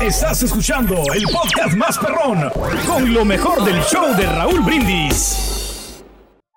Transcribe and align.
Estás 0.00 0.42
escuchando 0.42 1.02
el 1.14 1.24
podcast 1.24 1.76
más 1.76 1.98
perrón 1.98 2.50
con 2.86 3.12
lo 3.12 3.24
mejor 3.24 3.64
del 3.64 3.80
show 3.82 4.14
de 4.16 4.26
Raúl 4.26 4.60
Brindis. 4.60 5.50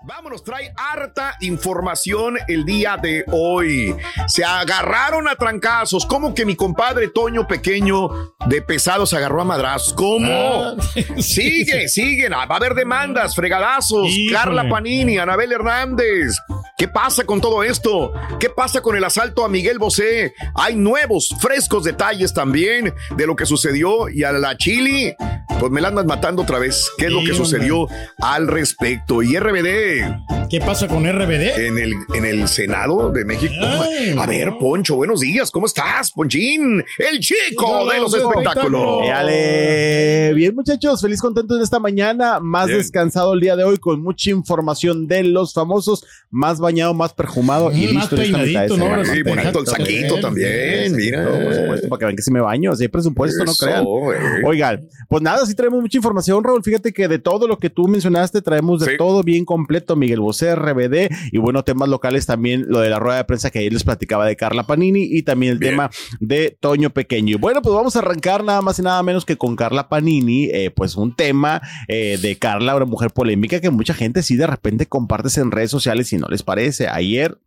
Vámonos, 0.05 0.44
trae 0.44 0.74
harta 0.76 1.38
información 1.40 2.38
el 2.50 2.66
día 2.66 2.98
de 2.98 3.24
hoy. 3.32 3.96
Se 4.27 4.44
agarraron 4.44 5.30
a 5.30 5.36
trancazos. 5.36 6.05
¿Cómo 6.05 6.34
que 6.34 6.46
mi 6.46 6.58
compadre 6.58 7.08
Toño 7.08 7.48
Pequeño 7.48 8.10
de 8.48 8.62
pesado 8.62 9.05
se 9.05 9.16
agarró 9.16 9.41
a 9.41 9.46
madrazos? 9.46 9.94
¿Cómo? 9.94 10.27
Ah. 10.30 10.76
Sigue, 11.20 11.88
siguen. 11.88 12.34
Va 12.34 12.44
a 12.44 12.55
haber 12.58 12.74
demandas, 12.74 13.34
fregadazos. 13.34 14.08
Híjole. 14.10 14.38
Carla 14.38 14.68
Panini, 14.68 15.18
Anabel 15.18 15.54
Hernández. 15.54 16.35
¿Qué 16.76 16.88
pasa 16.88 17.23
con 17.23 17.40
todo 17.40 17.63
esto? 17.63 18.12
¿Qué 18.40 18.50
pasa 18.50 18.82
con 18.82 18.95
el 18.95 19.04
asalto 19.04 19.45
a 19.45 19.50
Miguel 19.50 19.77
Bosé? 19.77 20.34
Hay 20.55 20.76
nuevos, 20.76 21.30
frescos 21.40 21.84
detalles 21.84 22.34
también 22.34 22.91
de 23.16 23.27
lo 23.27 23.36
que 23.36 23.46
sucedió 23.46 24.09
y 24.09 24.23
a 24.23 24.32
la 24.32 24.58
Chili. 24.58 25.13
Pues 25.59 25.72
me 25.72 25.82
la 25.82 25.90
andan 25.90 26.07
matando 26.07 26.41
otra 26.41 26.57
vez. 26.57 26.90
¿Qué 26.98 27.05
es 27.05 27.12
lo 27.12 27.24
que 27.24 27.35
sucedió 27.35 27.88
al 28.18 28.48
respecto? 28.48 29.21
Y 29.21 29.38
RBD 29.38 30.34
¿Qué 30.49 30.60
pasa 30.60 30.88
con 30.88 31.04
RBD? 31.04 31.57
en 31.57 31.77
el, 31.77 31.94
en 32.13 32.26
el 32.26 32.48
Senado 32.48 33.12
de 33.12 33.26
México. 33.26 33.54
Ay. 33.60 34.16
A 34.18 34.26
ver, 34.26 34.54
Poncho, 34.60 34.96
buenos 34.96 35.21
días. 35.21 35.49
¿Cómo 35.49 35.66
estás, 35.66 36.12
Ponchín? 36.12 36.84
El 36.99 37.20
chico 37.20 37.90
de 37.90 37.99
los 37.99 38.13
espectáculos. 38.13 39.04
Éale. 39.04 40.34
Bien, 40.35 40.54
muchachos, 40.54 41.01
feliz 41.01 41.21
contento 41.21 41.55
en 41.55 41.63
esta 41.63 41.79
mañana. 41.79 42.40
Más 42.40 42.68
Bien. 42.68 42.77
descansado 42.79 43.34
el 43.34 43.40
día 43.40 43.55
de 43.55 43.63
hoy 43.63 43.77
con 43.77 44.01
mucha 44.04 44.29
información 44.29 45.07
de 45.07 45.24
los 45.24 45.54
famosos. 45.54 46.05
Más 46.29 46.60
bañado, 46.64 46.94
más 46.96 47.14
perfumado 47.14 47.72
y 47.72 47.88
Mm, 47.88 47.94
más 47.94 48.12
listo 48.12 48.16
peinadito, 48.16 48.78
¿no? 48.78 48.86
Ahora 48.88 49.06
Sí, 49.06 49.12
sí, 49.14 49.22
bonito 49.24 49.60
el 49.60 49.68
saquito 49.68 50.20
también, 50.20 50.96
mira. 50.96 51.24
No, 51.24 51.32
por 51.44 51.54
supuesto, 51.56 51.90
para 51.90 52.00
que 52.00 52.06
vean 52.06 52.16
que 52.16 52.22
si 52.24 52.32
me 52.32 52.40
baño, 52.42 52.76
si 52.76 52.84
hay 52.84 52.88
presupuesto, 52.88 53.44
no 53.46 53.54
crean. 53.54 53.84
güey. 53.84 54.18
Oigan, 54.46 54.88
pues 55.10 55.22
nada, 55.22 55.46
sí 55.46 55.54
traemos 55.54 55.82
mucha 55.82 55.98
información, 55.98 56.44
Raúl. 56.44 56.64
Fíjate 56.64 56.91
que 56.94 57.08
de 57.08 57.20
todo 57.20 57.48
lo 57.48 57.58
que 57.60 57.70
tú 57.70 57.88
mencionaste, 57.88 58.41
traemos 58.41 58.80
de 58.80 58.91
Sí. 58.91 58.98
todo 58.98 59.22
bien 59.24 59.46
completo. 59.46 59.96
Miguel 59.96 60.22
Bosé, 60.22 60.56
RBD 60.56 61.10
y 61.32 61.38
bueno, 61.38 61.64
temas 61.64 61.90
locales 61.90 62.26
también, 62.26 62.66
lo 62.68 62.80
de 62.80 62.90
la 62.90 63.00
rueda 63.00 63.18
de 63.18 63.24
prensa 63.26 63.52
que 63.52 63.60
ayer 63.60 63.74
les 63.74 63.84
platicaba 63.84 64.25
de 64.25 64.36
Carla 64.36 64.64
Panini 64.64 65.03
y 65.03 65.24
también 65.24 65.52
el 65.53 65.59
Bien. 65.59 65.74
tema 65.74 65.90
de 66.19 66.58
Toño 66.59 66.90
Pequeño. 66.91 67.36
Y 67.36 67.40
bueno, 67.40 67.62
pues 67.62 67.75
vamos 67.75 67.96
a 67.96 68.00
arrancar 68.00 68.44
nada 68.44 68.62
más 68.62 68.80
y 68.80 68.81
nada 68.81 69.02
menos 69.03 69.25
que 69.25 69.38
con 69.38 69.56
Carla 69.56 69.90
Panini, 69.90 70.46
eh, 70.46 70.72
pues 70.74 70.96
un 70.96 71.16
tema 71.16 71.62
eh, 71.88 72.18
de 72.22 72.38
Carla, 72.38 72.75
una 72.75 72.86
mujer 72.86 73.12
polémica 73.12 73.59
que 73.59 73.69
mucha 73.69 73.94
gente 73.94 74.24
sí 74.24 74.36
de 74.36 74.47
repente 74.47 74.86
compartes 74.86 75.38
en 75.38 75.52
redes 75.52 75.72
sociales 75.72 76.12
y 76.14 76.18
no 76.18 76.28
les 76.30 76.41
parece. 76.44 76.53
Ayer 76.91 77.38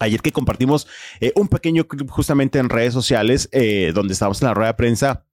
Ayer 0.00 0.22
que 0.22 0.32
compartimos 0.32 0.86
eh, 1.20 1.32
un 1.36 1.48
pequeño 1.48 1.86
clip 1.86 2.08
justamente 2.08 2.58
en 2.58 2.70
redes 2.70 2.94
sociales 2.94 3.48
eh, 3.52 3.92
donde 3.94 4.14
estábamos 4.14 4.40
en 4.40 4.48
la 4.48 4.54
rueda 4.54 4.68
de 4.68 4.74
prensa. 4.74 5.26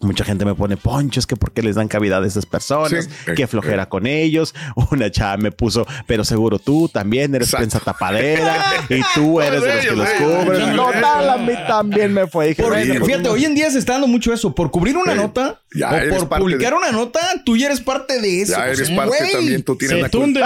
Mucha 0.00 0.24
gente 0.24 0.44
me 0.44 0.54
pone 0.54 0.76
ponchos 0.76 1.26
que 1.26 1.36
por 1.36 1.52
qué 1.52 1.62
les 1.62 1.76
dan 1.76 1.88
cavidad 1.88 2.22
a 2.22 2.26
esas 2.26 2.44
personas, 2.46 3.08
Sí. 3.26 3.32
que 3.36 3.46
flojera 3.46 3.88
con 3.88 4.06
ellos. 4.06 4.54
Una 4.90 5.10
chava 5.10 5.36
me 5.38 5.50
puso, 5.52 5.86
pero 6.06 6.24
seguro 6.24 6.58
tú 6.58 6.88
también 6.92 7.34
eres 7.34 7.48
Exacto. 7.48 7.62
prensa 7.78 7.80
tapadera 7.80 8.56
y 8.90 9.00
tú 9.14 9.40
eres 9.40 9.62
de 9.62 9.74
los 9.74 9.84
que 9.86 9.92
los 9.96 10.08
Sí, 10.08 10.14
cubres. 10.18 10.58
sí, 10.64 10.76
Total, 10.76 11.30
a 11.30 11.36
mí 11.38 11.52
también 11.68 12.12
me 12.12 12.26
fue. 12.26 12.48
Dije, 12.48 12.62
Por- 12.62 12.72
bueno, 12.72 12.94
pues, 12.98 13.06
fíjate, 13.06 13.28
hoy 13.28 13.44
en 13.44 13.54
día 13.54 13.70
se 13.70 13.78
está 13.78 13.92
dando 13.92 14.08
mucho 14.08 14.32
eso. 14.32 14.54
Por 14.54 14.70
cubrir 14.72 14.96
una 14.96 15.12
Sí. 15.12 15.18
nota 15.18 15.60
Ya 15.72 15.88
o 15.88 16.16
por 16.18 16.28
parte 16.28 16.42
publicar 16.42 16.72
de- 16.72 16.76
una 16.78 16.90
nota, 16.92 17.20
tú 17.46 17.56
ya 17.56 17.66
eres 17.66 17.80
parte 17.80 18.20
de 18.20 18.42
eso. 18.42 18.52
Ya 18.52 18.58
O 18.60 18.64
eres 18.64 18.88
sea, 18.88 18.96
parte 18.96 19.16
güey. 19.18 19.32
también, 19.32 19.62
tú 19.62 19.76
tienes 19.76 20.00
la 20.02 20.08
culpa. 20.10 20.40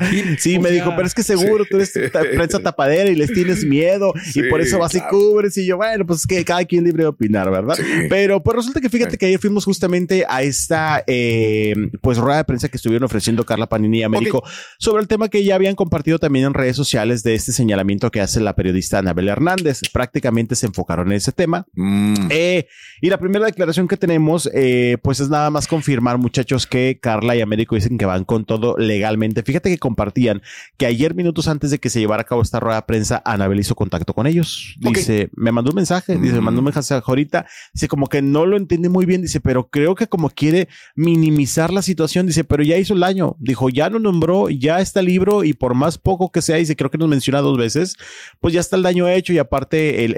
Eres 0.00 0.42
Sí, 0.42 0.56
O 0.56 0.60
me 0.60 0.70
sea, 0.70 0.74
dijo, 0.74 0.92
pero 0.96 1.06
es 1.06 1.14
que 1.14 1.22
seguro 1.22 1.64
tú 1.70 1.76
eres 1.76 1.92
prensa 2.34 2.58
tapadera 2.62 3.10
y 3.10 3.14
les 3.16 3.32
tienes 3.32 3.64
miedo 3.64 4.12
Sí, 4.32 4.40
y 4.40 4.50
por 4.50 4.60
eso 4.62 4.78
vas 4.78 4.92
claro. 4.92 5.08
y 5.08 5.10
cubres. 5.10 5.56
Y 5.58 5.66
yo, 5.66 5.76
bueno, 5.76 6.06
pues 6.06 6.20
es 6.20 6.26
que 6.26 6.44
cada 6.44 6.64
quien 6.64 6.84
libre 6.84 7.04
de 7.04 7.08
opinar, 7.08 7.50
¿verdad? 7.50 7.74
Sí. 7.76 7.82
Pero 8.08 8.42
pues 8.42 8.61
resulta 8.62 8.80
que 8.80 8.88
fíjate 8.88 9.18
que 9.18 9.26
ayer 9.26 9.38
fuimos 9.38 9.64
justamente 9.64 10.24
a 10.28 10.42
esta 10.42 11.04
eh, 11.06 11.74
pues 12.00 12.18
rueda 12.18 12.38
de 12.38 12.44
prensa 12.44 12.68
que 12.68 12.76
estuvieron 12.76 13.04
ofreciendo 13.04 13.44
Carla 13.44 13.68
Panini 13.68 13.98
y 13.98 14.02
Américo 14.02 14.42
sobre 14.78 15.02
el 15.02 15.08
tema 15.08 15.28
que 15.28 15.44
ya 15.44 15.54
habían 15.54 15.74
compartido 15.74 16.18
también 16.18 16.46
en 16.46 16.54
redes 16.54 16.76
sociales 16.76 17.22
de 17.22 17.34
este 17.34 17.52
señalamiento 17.52 18.10
que 18.10 18.20
hace 18.20 18.40
la 18.40 18.54
periodista 18.54 18.98
Anabel 18.98 19.28
Hernández. 19.28 19.80
Prácticamente 19.92 20.54
se 20.54 20.66
enfocaron 20.66 21.08
en 21.08 21.14
ese 21.14 21.32
tema. 21.32 21.66
Mm. 21.74 22.28
Eh, 22.30 22.66
y 23.00 23.10
la 23.10 23.18
primera 23.18 23.46
declaración 23.46 23.88
que 23.88 23.96
tenemos, 23.96 24.48
eh, 24.54 24.96
pues 25.02 25.20
es 25.20 25.28
nada 25.28 25.50
más 25.50 25.66
confirmar, 25.66 26.18
muchachos, 26.18 26.66
que 26.66 26.98
Carla 27.00 27.36
y 27.36 27.40
Américo 27.40 27.74
dicen 27.74 27.98
que 27.98 28.06
van 28.06 28.24
con 28.24 28.44
todo 28.44 28.76
legalmente. 28.78 29.42
Fíjate 29.42 29.70
que 29.70 29.78
compartían 29.78 30.42
que 30.76 30.86
ayer, 30.86 31.14
minutos 31.14 31.48
antes 31.48 31.70
de 31.70 31.78
que 31.78 31.90
se 31.90 32.00
llevara 32.00 32.22
a 32.22 32.26
cabo 32.26 32.42
esta 32.42 32.60
rueda 32.60 32.76
de 32.76 32.82
prensa, 32.82 33.22
Anabel 33.24 33.60
hizo 33.60 33.74
contacto 33.74 34.14
con 34.14 34.26
ellos. 34.26 34.76
Dice, 34.78 35.30
me 35.34 35.52
mandó 35.52 35.70
un 35.70 35.76
mensaje, 35.76 36.16
dice, 36.16 36.34
me 36.34 36.40
mandó 36.40 36.60
un 36.60 36.66
mensaje 36.66 37.02
ahorita. 37.04 37.46
Dice, 37.72 37.88
como 37.88 38.08
que 38.08 38.22
no 38.22 38.46
lo 38.52 38.58
entendí 38.58 38.88
muy 38.88 39.06
bien. 39.06 39.22
Dice, 39.22 39.40
pero 39.40 39.68
creo 39.68 39.94
que 39.94 40.06
como 40.06 40.30
quiere 40.30 40.68
minimizar 40.94 41.72
la 41.72 41.82
situación. 41.82 42.26
Dice, 42.26 42.44
pero 42.44 42.62
ya 42.62 42.76
hizo 42.76 42.94
el 42.94 43.00
daño. 43.00 43.36
Dijo, 43.38 43.68
ya 43.68 43.88
lo 43.90 43.98
nombró, 43.98 44.48
ya 44.48 44.80
está 44.80 45.00
el 45.00 45.06
libro 45.06 45.44
y 45.44 45.52
por 45.52 45.74
más 45.74 45.98
poco 45.98 46.30
que 46.30 46.42
sea, 46.42 46.56
dice, 46.56 46.76
creo 46.76 46.90
que 46.90 46.98
nos 46.98 47.08
menciona 47.08 47.40
dos 47.40 47.58
veces, 47.58 47.96
pues 48.40 48.54
ya 48.54 48.60
está 48.60 48.76
el 48.76 48.82
daño 48.82 49.08
hecho 49.08 49.32
y 49.32 49.38
aparte 49.38 50.08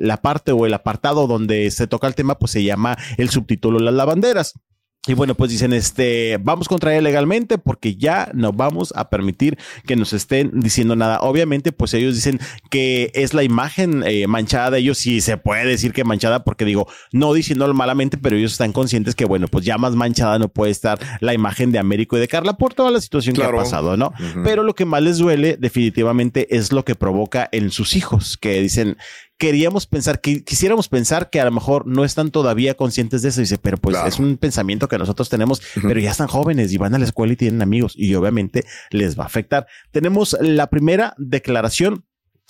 la 0.00 0.16
parte 0.18 0.52
o 0.52 0.66
el 0.66 0.74
apartado 0.74 1.26
donde 1.26 1.70
se 1.70 1.86
toca 1.86 2.06
el 2.06 2.14
tema, 2.14 2.38
pues 2.38 2.52
se 2.52 2.62
llama 2.62 2.96
el 3.16 3.30
subtítulo 3.30 3.78
Las 3.78 3.94
lavanderas. 3.94 4.54
Y 5.08 5.14
bueno, 5.14 5.34
pues 5.34 5.50
dicen, 5.50 5.72
este, 5.72 6.38
vamos 6.40 6.68
contra 6.68 6.96
él 6.96 7.02
legalmente 7.02 7.58
porque 7.58 7.96
ya 7.96 8.30
no 8.34 8.52
vamos 8.52 8.92
a 8.94 9.10
permitir 9.10 9.58
que 9.84 9.96
nos 9.96 10.12
estén 10.12 10.60
diciendo 10.60 10.94
nada. 10.94 11.18
Obviamente, 11.22 11.72
pues 11.72 11.92
ellos 11.94 12.14
dicen 12.14 12.38
que 12.70 13.10
es 13.14 13.34
la 13.34 13.42
imagen 13.42 14.04
eh, 14.06 14.28
manchada 14.28 14.70
de 14.70 14.78
ellos, 14.78 14.98
sí 14.98 15.20
se 15.20 15.36
puede 15.38 15.64
decir 15.66 15.92
que 15.92 16.04
manchada 16.04 16.44
porque 16.44 16.64
digo, 16.64 16.86
no 17.10 17.32
diciéndolo 17.34 17.74
malamente, 17.74 18.16
pero 18.16 18.36
ellos 18.36 18.52
están 18.52 18.72
conscientes 18.72 19.16
que 19.16 19.24
bueno, 19.24 19.48
pues 19.48 19.64
ya 19.64 19.76
más 19.76 19.96
manchada 19.96 20.38
no 20.38 20.48
puede 20.48 20.70
estar 20.70 21.00
la 21.20 21.34
imagen 21.34 21.72
de 21.72 21.80
Américo 21.80 22.16
y 22.16 22.20
de 22.20 22.28
Carla 22.28 22.56
por 22.56 22.72
toda 22.74 22.92
la 22.92 23.00
situación 23.00 23.34
Claro. 23.34 23.50
que 23.54 23.56
ha 23.58 23.62
pasado, 23.64 23.96
¿no? 23.96 24.12
Pero 24.44 24.62
lo 24.62 24.76
que 24.76 24.84
más 24.84 25.02
les 25.02 25.18
duele 25.18 25.56
definitivamente 25.58 26.56
es 26.56 26.70
lo 26.70 26.84
que 26.84 26.94
provoca 26.94 27.48
en 27.50 27.72
sus 27.72 27.96
hijos, 27.96 28.36
que 28.36 28.60
dicen, 28.60 28.96
queríamos 29.42 29.88
pensar, 29.88 30.20
que 30.20 30.44
quisiéramos 30.44 30.88
pensar 30.88 31.28
que 31.28 31.40
a 31.40 31.44
lo 31.44 31.50
mejor 31.50 31.84
no 31.84 32.04
están 32.04 32.30
todavía 32.30 32.74
conscientes 32.74 33.22
de 33.22 33.30
eso. 33.30 33.40
Dice, 33.40 33.58
pero 33.58 33.76
pues 33.76 33.94
Claro. 33.96 34.08
es 34.08 34.20
un 34.20 34.36
pensamiento 34.36 34.86
que 34.86 34.96
nosotros 34.98 35.28
tenemos, 35.28 35.60
pero 35.82 35.98
ya 35.98 36.12
están 36.12 36.28
jóvenes 36.28 36.72
y 36.72 36.78
van 36.78 36.94
a 36.94 36.98
la 37.00 37.04
escuela 37.06 37.32
y 37.32 37.36
tienen 37.36 37.60
amigos 37.60 37.94
y 37.96 38.14
obviamente 38.14 38.64
les 38.90 39.18
va 39.18 39.24
a 39.24 39.26
afectar. 39.26 39.66
Tenemos 39.90 40.36
la 40.40 40.68
primera 40.70 41.14
declaración 41.18 42.04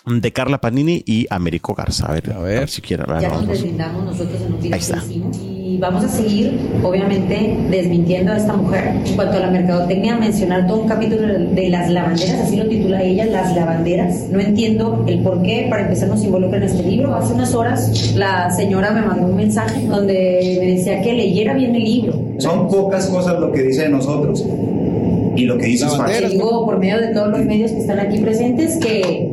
de 0.06 0.32
Carla 0.32 0.58
Panini 0.58 1.02
y 1.06 1.26
Américo 1.30 1.74
Garza. 1.74 2.06
A 2.06 2.12
ver, 2.14 2.32
a 2.32 2.40
ver, 2.40 2.68
si 2.68 2.82
quieren. 2.82 3.06
Ya 3.20 3.28
nos 3.28 3.46
deslindamos 3.46 4.04
nosotros 4.04 4.40
en 4.40 4.54
un 4.54 4.60
video 4.60 4.74
Ahí 4.74 4.80
está. 4.80 5.02
y 5.08 5.78
vamos 5.78 6.04
a 6.04 6.08
seguir, 6.08 6.58
obviamente, 6.82 7.56
desmintiendo 7.70 8.32
a 8.32 8.36
esta 8.36 8.54
mujer. 8.54 8.96
En 9.06 9.14
cuanto 9.14 9.36
a 9.36 9.41
la 9.41 9.50
mercadotecnia, 9.50 10.16
mencionar 10.16 10.66
todo 10.66 10.80
un 10.80 10.88
capítulo 10.88 11.26
de 11.26 11.68
las 11.68 11.91
lavanderas, 11.91 12.41
así 12.41 12.56
lo 12.56 12.68
titula 12.68 13.02
ella, 13.02 13.26
las 13.26 13.54
lavanderas. 13.54 14.28
No 14.30 14.41
entiendo 14.41 15.04
el 15.06 15.22
por 15.22 15.42
qué, 15.42 15.66
para 15.70 15.82
empezar, 15.82 16.08
nos 16.08 16.24
involucra 16.24 16.58
en 16.58 16.64
este 16.64 16.82
libro. 16.82 17.14
Hace 17.14 17.34
unas 17.34 17.54
horas 17.54 18.14
la 18.16 18.50
señora 18.50 18.91
me 18.91 19.02
mandó 19.02 19.26
un 19.26 19.36
mensaje 19.36 19.86
donde 19.86 20.59
me 20.60 20.66
decía 20.66 21.00
que 21.00 21.12
leyera 21.12 21.54
bien 21.54 21.74
el 21.77 21.84
libro. 21.84 22.15
Son 22.38 22.68
pocas 22.68 23.06
cosas 23.06 23.38
lo 23.38 23.53
que 23.53 23.62
dice 23.62 23.82
de 23.82 23.88
nosotros. 23.91 24.44
Y 25.34 25.44
lo 25.44 25.56
que 25.56 25.66
dice 25.66 25.86
es 25.86 26.21
Te 26.21 26.28
digo 26.28 26.66
por 26.66 26.78
medio 26.78 27.00
de 27.00 27.09
todos 27.09 27.28
los 27.28 27.44
medios 27.44 27.71
que 27.71 27.78
están 27.78 27.98
aquí 27.98 28.18
presentes 28.18 28.77
que 28.77 29.31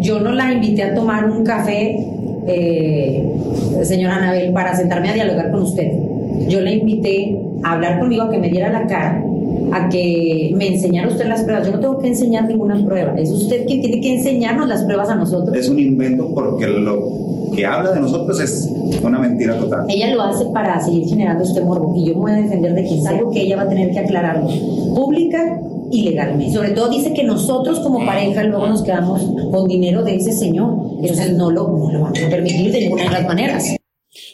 yo 0.00 0.20
no 0.20 0.32
la 0.32 0.52
invité 0.52 0.82
a 0.82 0.94
tomar 0.94 1.30
un 1.30 1.44
café, 1.44 1.96
eh, 2.46 3.24
señora 3.82 4.16
Anabel, 4.16 4.52
para 4.52 4.74
sentarme 4.74 5.10
a 5.10 5.14
dialogar 5.14 5.50
con 5.50 5.62
usted. 5.62 5.92
Yo 6.48 6.60
la 6.60 6.72
invité 6.72 7.38
a 7.62 7.72
hablar 7.72 8.00
conmigo, 8.00 8.22
a 8.22 8.30
que 8.30 8.38
me 8.38 8.48
diera 8.48 8.70
la 8.70 8.86
cara, 8.86 9.22
a 9.72 9.88
que 9.88 10.52
me 10.56 10.68
enseñara 10.68 11.08
usted 11.08 11.26
las 11.26 11.42
pruebas. 11.42 11.66
Yo 11.66 11.74
no 11.74 11.80
tengo 11.80 11.98
que 11.98 12.08
enseñar 12.08 12.48
ninguna 12.48 12.82
prueba. 12.84 13.14
Es 13.18 13.30
usted 13.30 13.66
quien 13.66 13.82
tiene 13.82 14.00
que 14.00 14.16
enseñarnos 14.16 14.68
las 14.68 14.82
pruebas 14.84 15.10
a 15.10 15.16
nosotros. 15.16 15.54
Es 15.56 15.68
un 15.68 15.78
invento 15.78 16.32
porque 16.34 16.66
lo 16.66 17.50
que 17.54 17.66
habla 17.66 17.92
de 17.92 18.00
nosotros 18.00 18.40
es 18.40 18.70
una 19.02 19.18
mentira 19.18 19.58
total. 19.58 19.84
Ella 19.88 20.14
lo 20.14 20.22
hace 20.22 20.46
para 20.46 20.80
seguir 20.80 21.06
generando 21.08 21.44
este 21.44 21.60
morbo 21.60 21.94
y 21.94 22.06
yo 22.06 22.14
me 22.14 22.20
voy 22.20 22.32
a 22.32 22.36
defender 22.36 22.74
de 22.74 22.84
que 22.84 22.98
es 22.98 23.06
algo 23.06 23.30
que 23.30 23.42
ella 23.42 23.56
va 23.56 23.62
a 23.62 23.68
tener 23.68 23.90
que 23.90 23.98
aclararlo 23.98 24.48
pública 24.94 25.60
y 25.90 26.02
legalmente. 26.02 26.54
Sobre 26.54 26.70
todo 26.70 26.88
dice 26.88 27.12
que 27.12 27.24
nosotros 27.24 27.80
como 27.80 28.04
pareja 28.04 28.42
luego 28.44 28.66
nos 28.66 28.82
quedamos 28.82 29.22
con 29.50 29.68
dinero 29.68 30.02
de 30.02 30.16
ese 30.16 30.32
señor. 30.32 30.74
Entonces 31.00 31.32
no 31.32 31.50
lo, 31.50 31.68
no 31.68 31.92
lo 31.92 32.00
van 32.00 32.16
a 32.16 32.28
permitir 32.28 32.72
de 32.72 32.80
ninguna 32.80 33.04
de 33.04 33.10
las 33.10 33.26
maneras. 33.26 33.76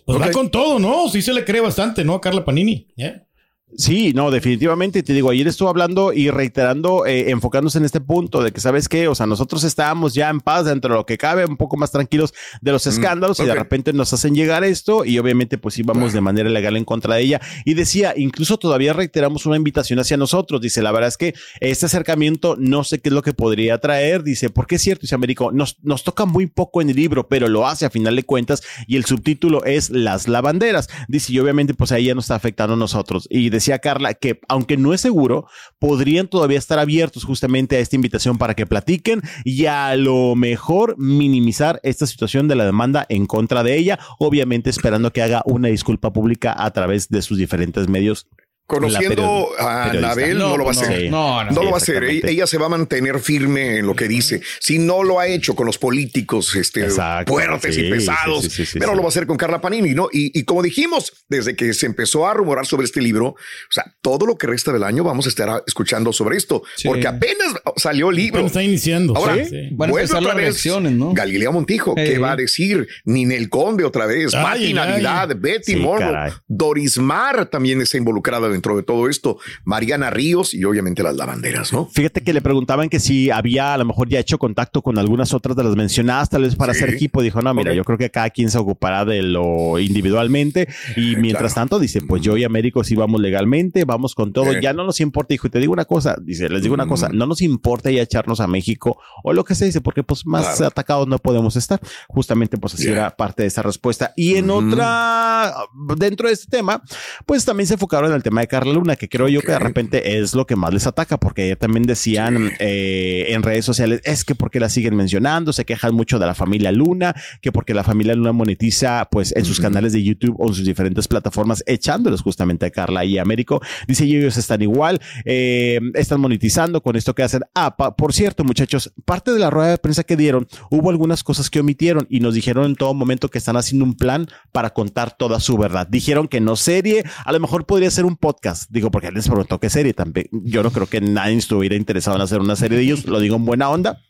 Pues 0.04 0.20
va 0.20 0.30
con 0.30 0.50
todo, 0.50 0.78
¿no? 0.78 1.08
Sí 1.08 1.20
se 1.22 1.32
le 1.32 1.44
cree 1.44 1.60
bastante, 1.60 2.04
¿no? 2.04 2.14
A 2.14 2.20
Carla 2.20 2.44
Panini. 2.44 2.86
¿eh? 2.96 3.25
Sí, 3.74 4.12
no, 4.14 4.30
definitivamente 4.30 5.02
te 5.02 5.12
digo, 5.12 5.30
ayer 5.30 5.48
estuvo 5.48 5.68
hablando 5.68 6.12
y 6.12 6.30
reiterando, 6.30 7.04
eh, 7.04 7.30
enfocándose 7.30 7.78
en 7.78 7.84
este 7.84 8.00
punto 8.00 8.42
de 8.42 8.52
que, 8.52 8.60
¿sabes 8.60 8.88
qué? 8.88 9.08
O 9.08 9.14
sea, 9.14 9.26
nosotros 9.26 9.64
estábamos 9.64 10.14
ya 10.14 10.30
en 10.30 10.40
paz 10.40 10.66
dentro 10.66 10.94
de 10.94 10.98
lo 10.98 11.04
que 11.04 11.18
cabe, 11.18 11.44
un 11.44 11.56
poco 11.56 11.76
más 11.76 11.90
tranquilos 11.90 12.32
de 12.60 12.70
los 12.70 12.86
escándalos 12.86 13.40
y 13.40 13.44
de 13.44 13.54
repente 13.54 13.92
nos 13.92 14.12
hacen 14.12 14.36
llegar 14.36 14.62
esto 14.62 15.04
y 15.04 15.18
obviamente 15.18 15.58
pues 15.58 15.78
íbamos 15.78 16.12
de 16.12 16.20
manera 16.20 16.48
legal 16.48 16.76
en 16.76 16.84
contra 16.84 17.16
de 17.16 17.22
ella. 17.22 17.40
Y 17.64 17.74
decía, 17.74 18.14
incluso 18.16 18.56
todavía 18.56 18.92
reiteramos 18.92 19.46
una 19.46 19.56
invitación 19.56 19.98
hacia 19.98 20.16
nosotros. 20.16 20.60
Dice, 20.60 20.80
la 20.80 20.92
verdad 20.92 21.08
es 21.08 21.16
que 21.16 21.34
este 21.60 21.86
acercamiento 21.86 22.56
no 22.56 22.84
sé 22.84 23.00
qué 23.00 23.08
es 23.08 23.14
lo 23.14 23.22
que 23.22 23.34
podría 23.34 23.78
traer. 23.78 24.22
Dice, 24.22 24.48
porque 24.48 24.76
es 24.76 24.82
cierto, 24.82 25.02
dice 25.02 25.16
Américo, 25.16 25.50
nos, 25.50 25.76
nos 25.82 26.04
toca 26.04 26.24
muy 26.24 26.46
poco 26.46 26.82
en 26.82 26.90
el 26.90 26.96
libro, 26.96 27.28
pero 27.28 27.48
lo 27.48 27.66
hace 27.66 27.84
a 27.84 27.90
final 27.90 28.14
de 28.14 28.22
cuentas 28.22 28.62
y 28.86 28.96
el 28.96 29.04
subtítulo 29.04 29.64
es 29.64 29.90
Las 29.90 30.28
lavanderas. 30.28 30.88
Dice, 31.08 31.32
y 31.32 31.40
obviamente 31.40 31.74
pues 31.74 31.90
ahí 31.90 32.04
ya 32.04 32.14
nos 32.14 32.26
está 32.26 32.36
afectando 32.36 32.74
a 32.74 32.78
nosotros. 32.78 33.26
Y 33.28 33.55
decía 33.56 33.78
Carla 33.78 34.14
que 34.14 34.40
aunque 34.48 34.76
no 34.76 34.94
es 34.94 35.00
seguro, 35.00 35.46
podrían 35.78 36.28
todavía 36.28 36.58
estar 36.58 36.78
abiertos 36.78 37.24
justamente 37.24 37.76
a 37.76 37.80
esta 37.80 37.96
invitación 37.96 38.38
para 38.38 38.54
que 38.54 38.66
platiquen 38.66 39.22
y 39.44 39.66
a 39.66 39.94
lo 39.96 40.34
mejor 40.34 40.96
minimizar 40.98 41.80
esta 41.82 42.06
situación 42.06 42.48
de 42.48 42.56
la 42.56 42.64
demanda 42.64 43.06
en 43.08 43.26
contra 43.26 43.62
de 43.62 43.76
ella, 43.76 43.98
obviamente 44.18 44.70
esperando 44.70 45.12
que 45.12 45.22
haga 45.22 45.42
una 45.44 45.68
disculpa 45.68 46.12
pública 46.12 46.54
a 46.56 46.70
través 46.70 47.08
de 47.08 47.22
sus 47.22 47.38
diferentes 47.38 47.88
medios. 47.88 48.28
Conociendo 48.66 49.50
a. 49.58 49.90
Anabel, 49.90 50.38
no, 50.38 50.56
lo 50.56 50.64
va 50.64 50.70
a 50.70 50.72
hacer. 50.72 51.10
No, 51.10 51.44
no. 51.44 51.50
No 51.52 51.60
Sí, 51.60 51.64
lo 51.64 51.70
va 51.70 51.76
a 51.76 51.78
hacer. 51.78 52.04
Ella, 52.04 52.46
se 52.46 52.58
va 52.58 52.66
a 52.66 52.68
mantener 52.68 53.20
firme 53.20 53.78
en 53.78 53.86
lo 53.86 53.94
que 53.94 54.08
dice. 54.08 54.40
Si 54.60 54.78
no 54.78 55.04
lo 55.04 55.20
ha 55.20 55.26
hecho 55.28 55.54
con 55.54 55.66
los 55.66 55.78
políticos 55.78 56.54
este, 56.56 56.80
Exacto. 56.84 57.32
fuertes 57.32 57.78
y 57.78 57.88
pesados, 57.90 58.42
sí, 58.44 58.50
sí, 58.50 58.56
sí, 58.56 58.66
sí, 58.72 58.78
pero 58.78 58.90
sí. 58.92 58.96
lo 58.96 59.02
va 59.02 59.08
a 59.08 59.10
hacer 59.10 59.26
con 59.26 59.36
Carla 59.36 59.60
Panini, 59.60 59.94
¿no? 59.94 60.08
Y, 60.12 60.36
y 60.38 60.44
como 60.44 60.62
dijimos, 60.62 61.12
desde 61.28 61.54
que 61.54 61.72
se 61.74 61.86
empezó 61.86 62.26
a 62.26 62.34
rumorar 62.34 62.66
sobre 62.66 62.84
este 62.84 63.00
libro, 63.00 63.26
o 63.28 63.36
sea, 63.70 63.84
todo 64.00 64.26
lo 64.26 64.36
que 64.36 64.46
resta 64.48 64.72
del 64.72 64.82
año 64.84 65.04
vamos 65.04 65.26
a 65.26 65.28
estar 65.28 65.62
escuchando 65.66 66.12
sobre 66.12 66.36
esto, 66.36 66.62
Sí. 66.76 66.88
porque 66.88 67.06
apenas 67.06 67.54
salió 67.76 68.10
el 68.10 68.16
libro. 68.16 68.38
Apenas 68.40 68.50
está 68.52 68.62
iniciando. 68.62 69.16
Ahora, 69.16 69.36
Sí, 69.36 69.50
sí. 69.50 69.68
Van 69.72 69.90
a 69.90 69.92
empezar 69.92 70.18
otra 70.22 70.34
las 70.34 70.64
vez 70.64 70.66
¿no? 70.92 71.12
Galilea 71.12 71.50
Montijo, 71.50 71.94
¿qué 71.94 72.12
Ey. 72.14 72.18
va 72.18 72.32
a 72.32 72.36
decir? 72.36 72.88
Ninel 73.04 73.48
Conde 73.48 73.84
otra 73.84 74.06
vez, 74.06 74.34
Ay, 74.34 74.42
Pati 74.42 74.64
ay. 74.66 74.74
Navidad, 74.74 75.28
Betty 75.36 75.74
Sí, 75.74 75.76
Morro. 75.76 76.12
Doris 76.48 76.98
Mar 76.98 77.46
también 77.46 77.80
está 77.80 77.96
involucrada 77.96 78.48
dentro 78.56 78.76
de 78.76 78.82
todo 78.82 79.08
esto, 79.08 79.38
Mariana 79.64 80.10
Ríos 80.10 80.54
y 80.54 80.64
obviamente 80.64 81.02
las 81.02 81.14
lavanderas, 81.16 81.72
¿no? 81.72 81.86
Fíjate 81.92 82.22
que 82.22 82.32
le 82.32 82.40
preguntaban 82.40 82.88
que 82.88 82.98
si 83.00 83.30
había 83.30 83.74
a 83.74 83.78
lo 83.78 83.84
mejor 83.84 84.08
ya 84.08 84.18
hecho 84.18 84.38
contacto 84.38 84.82
con 84.82 84.98
algunas 84.98 85.34
otras 85.34 85.54
de 85.56 85.62
las 85.64 85.76
mencionadas, 85.76 86.28
tal 86.30 86.42
vez 86.42 86.56
para 86.56 86.72
Sí. 86.74 86.82
hacer 86.82 86.94
equipo. 86.94 87.22
Dijo, 87.22 87.42
no, 87.42 87.52
mira, 87.54 87.70
Ok. 87.72 87.76
yo 87.76 87.84
creo 87.84 87.98
que 87.98 88.10
cada 88.10 88.30
quien 88.30 88.50
se 88.50 88.58
ocupará 88.58 89.04
de 89.04 89.22
lo 89.22 89.78
individualmente. 89.78 90.68
Y 90.96 91.16
mientras 91.16 91.52
claro. 91.52 91.68
tanto, 91.68 91.78
dice, 91.78 92.00
pues 92.02 92.22
yo 92.22 92.36
y 92.36 92.44
Américo 92.44 92.82
sí 92.84 92.94
vamos 92.96 93.20
legalmente, 93.20 93.84
vamos 93.84 94.14
con 94.14 94.32
todo. 94.32 94.52
Sí. 94.52 94.58
Ya 94.62 94.72
no 94.72 94.84
nos 94.84 95.00
importa. 95.00 95.28
Dijo, 95.34 95.46
y 95.46 95.50
te 95.50 95.58
digo 95.58 95.72
una 95.72 95.84
cosa, 95.84 96.16
dice, 96.22 96.48
les 96.48 96.62
digo 96.62 96.74
una 96.74 96.86
cosa, 96.86 97.08
no 97.12 97.26
nos 97.26 97.42
importa 97.42 97.90
ya 97.90 98.02
echarnos 98.02 98.40
a 98.40 98.46
México 98.46 98.98
o 99.22 99.32
lo 99.32 99.44
que 99.44 99.54
se 99.54 99.66
dice, 99.66 99.80
porque 99.80 100.02
pues 100.02 100.24
más 100.26 100.46
Claro. 100.56 100.66
atacados 100.68 101.08
no 101.08 101.18
podemos 101.18 101.56
estar. 101.56 101.80
Justamente, 102.08 102.56
pues 102.58 102.74
así 102.74 102.84
Ya. 102.86 102.92
era 102.92 103.16
parte 103.16 103.42
de 103.42 103.48
esa 103.48 103.62
respuesta. 103.62 104.12
Y 104.16 104.36
en 104.36 104.50
Ujú. 104.50 104.68
otra, 104.68 105.54
dentro 105.96 106.28
de 106.28 106.34
este 106.34 106.48
tema, 106.48 106.82
pues 107.26 107.44
también 107.44 107.66
se 107.66 107.74
enfocaron 107.74 108.10
en 108.10 108.16
el 108.16 108.22
tema 108.22 108.40
de 108.40 108.45
Carla 108.46 108.72
Luna, 108.72 108.96
que 108.96 109.08
creo 109.08 109.28
yo 109.28 109.40
que 109.40 109.52
de 109.52 109.58
repente 109.58 110.18
es 110.18 110.34
lo 110.34 110.46
que 110.46 110.56
más 110.56 110.72
les 110.72 110.86
ataca, 110.86 111.18
porque 111.18 111.56
también 111.56 111.84
decían 111.84 112.52
eh, 112.58 113.26
en 113.28 113.42
redes 113.42 113.64
sociales, 113.64 114.00
es 114.04 114.24
que 114.24 114.34
porque 114.34 114.60
la 114.60 114.68
siguen 114.68 114.96
mencionando, 114.96 115.52
se 115.52 115.64
quejan 115.64 115.94
mucho 115.94 116.18
de 116.18 116.26
la 116.26 116.34
familia 116.34 116.72
Luna, 116.72 117.14
que 117.40 117.52
porque 117.52 117.74
la 117.74 117.84
familia 117.84 118.14
Luna 118.14 118.32
monetiza 118.32 119.08
pues 119.10 119.34
en 119.36 119.44
sus 119.44 119.60
canales 119.60 119.92
de 119.92 120.02
YouTube 120.02 120.36
o 120.38 120.48
en 120.48 120.54
sus 120.54 120.64
diferentes 120.64 121.08
plataformas, 121.08 121.62
echándoles 121.66 122.20
justamente 122.20 122.66
a 122.66 122.70
Carla 122.70 123.04
y 123.04 123.18
a 123.18 123.22
Américo. 123.22 123.60
Dice, 123.86 124.04
ellos 124.04 124.36
están 124.36 124.62
igual, 124.62 125.00
eh, 125.24 125.80
están 125.94 126.20
monetizando 126.20 126.82
con 126.82 126.96
esto 126.96 127.14
que 127.14 127.22
hacen. 127.22 127.42
Ah, 127.54 127.76
por 127.76 128.12
cierto, 128.12 128.44
muchachos, 128.44 128.92
parte 129.04 129.32
de 129.32 129.38
la 129.38 129.50
rueda 129.50 129.70
de 129.70 129.78
prensa 129.78 130.04
que 130.04 130.16
dieron, 130.16 130.46
hubo 130.70 130.90
algunas 130.90 131.22
cosas 131.24 131.50
que 131.50 131.60
omitieron 131.60 132.06
y 132.08 132.20
nos 132.20 132.34
dijeron 132.34 132.66
en 132.66 132.76
todo 132.76 132.94
momento 132.94 133.28
que 133.28 133.38
están 133.38 133.56
haciendo 133.56 133.84
un 133.84 133.94
plan 133.94 134.26
para 134.52 134.70
contar 134.70 135.16
toda 135.16 135.40
su 135.40 135.56
verdad. 135.56 135.86
Dijeron 135.88 136.28
que 136.28 136.40
no 136.40 136.56
serie, 136.56 137.04
a 137.24 137.32
lo 137.32 137.40
mejor 137.40 137.66
podría 137.66 137.90
ser 137.90 138.04
un 138.04 138.16
podcast. 138.16 138.35
Digo, 138.68 138.90
porque 138.90 139.10
les 139.10 139.28
preguntó 139.28 139.58
qué 139.58 139.70
serie 139.70 139.94
también. 139.94 140.28
Yo 140.30 140.62
no 140.62 140.70
creo 140.70 140.86
que 140.86 141.00
nadie 141.00 141.36
estuviera 141.36 141.74
interesado 141.74 142.16
en 142.16 142.22
hacer 142.22 142.40
una 142.40 142.56
serie 142.56 142.78
de 142.78 142.84
ellos, 142.84 143.06
lo 143.06 143.20
digo 143.20 143.36
en 143.36 143.44
buena 143.44 143.70
onda. 143.70 144.00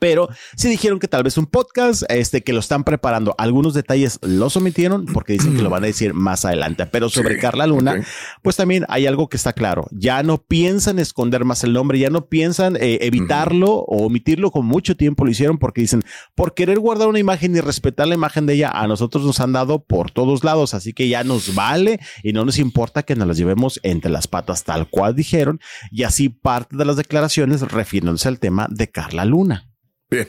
Pero 0.00 0.28
sí 0.56 0.68
dijeron 0.68 0.98
que 0.98 1.08
tal 1.08 1.22
vez 1.22 1.38
un 1.38 1.46
podcast, 1.46 2.02
este, 2.08 2.42
que 2.42 2.52
lo 2.52 2.60
están 2.60 2.84
preparando. 2.84 3.34
Algunos 3.38 3.74
detalles 3.74 4.18
los 4.22 4.56
omitieron 4.56 5.06
porque 5.06 5.34
dicen 5.34 5.56
que 5.56 5.62
lo 5.62 5.70
van 5.70 5.84
a 5.84 5.86
decir 5.86 6.14
más 6.14 6.44
adelante. 6.44 6.86
Pero 6.86 7.08
sobre 7.08 7.28
Sí, 7.34 7.40
Carla 7.40 7.66
Luna, 7.66 8.04
pues 8.42 8.56
también 8.56 8.84
hay 8.88 9.06
algo 9.06 9.28
que 9.28 9.36
está 9.36 9.52
claro. 9.52 9.86
Ya 9.90 10.22
no 10.22 10.38
piensan 10.38 10.98
esconder 10.98 11.44
más 11.44 11.64
el 11.64 11.72
nombre, 11.72 11.98
ya 11.98 12.10
no 12.10 12.26
piensan 12.26 12.76
eh, 12.76 12.98
evitarlo 13.02 13.70
o 13.72 14.06
omitirlo 14.06 14.50
con 14.50 14.66
mucho 14.66 14.96
tiempo 14.96 15.24
lo 15.24 15.30
hicieron 15.30 15.58
porque 15.58 15.80
dicen, 15.80 16.02
por 16.34 16.54
querer 16.54 16.78
guardar 16.78 17.08
una 17.08 17.18
imagen 17.18 17.56
y 17.56 17.60
respetar 17.60 18.06
la 18.06 18.14
imagen 18.14 18.46
de 18.46 18.54
ella, 18.54 18.70
a 18.70 18.86
nosotros 18.86 19.24
nos 19.24 19.40
han 19.40 19.52
dado 19.52 19.84
por 19.84 20.10
todos 20.10 20.44
lados, 20.44 20.74
así 20.74 20.92
que 20.92 21.08
ya 21.08 21.24
nos 21.24 21.54
vale 21.54 22.00
y 22.22 22.32
no 22.32 22.44
nos 22.44 22.58
importa 22.58 23.02
que 23.02 23.16
nos 23.16 23.28
las 23.28 23.36
llevemos 23.36 23.80
entre 23.82 24.10
las 24.10 24.26
patas 24.26 24.64
tal 24.64 24.88
cual 24.88 25.14
dijeron. 25.14 25.60
Y 25.90 26.04
así 26.04 26.28
parte 26.28 26.76
de 26.76 26.84
las 26.84 26.96
declaraciones 26.96 27.62
refiriéndose 27.62 28.28
al 28.28 28.38
tema 28.38 28.66
de 28.70 28.90
Carla 28.90 29.24
Luna. 29.24 29.67
Bien. 30.10 30.28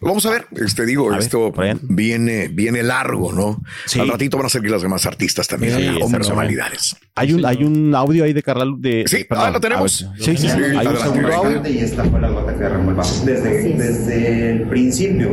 Vamos 0.00 0.24
a 0.24 0.30
ver, 0.30 0.46
este 0.56 0.86
digo, 0.86 1.12
A 1.12 1.18
esto 1.18 1.52
viene, 1.82 2.48
viene 2.48 2.82
largo, 2.82 3.32
¿no? 3.32 3.62
Sí. 3.84 4.00
Al 4.00 4.08
ratito 4.08 4.38
van 4.38 4.46
a 4.46 4.48
salir 4.48 4.70
las 4.70 4.82
demás 4.82 5.04
artistas 5.04 5.48
también, 5.48 5.76
Sí, 5.76 5.88
o 5.88 6.06
está 6.06 6.16
personalidades. 6.16 6.96
Hay 7.20 7.32
un, 7.34 7.44
hay 7.44 7.62
un 7.64 7.94
audio 7.94 8.24
ahí 8.24 8.32
de 8.32 8.42
Carla 8.42 8.64
Lu- 8.64 8.80
de, 8.80 9.04
Sí, 9.06 9.24
perdón, 9.28 9.44
ah, 9.48 9.50
lo 9.50 9.60
tenemos. 9.60 10.02
a 10.04 10.10
ver. 10.12 10.20
Sí, 10.22 10.36
sí, 10.36 10.48
sí. 10.48 10.56
Sí, 10.56 10.76
Hay 10.78 10.86
un 10.86 10.96
segundo 10.96 11.32
audio. 11.34 11.62
y 11.68 11.78
esta 11.78 12.04
fue 12.04 12.20
la 12.20 12.30
gota 12.30 12.52
que 12.54 12.60
derramó 12.64 12.90
el 12.90 12.96
vaso. 12.96 13.24
Desde, 13.26 13.74
desde 13.74 14.50
el 14.52 14.62
principio, 14.62 15.30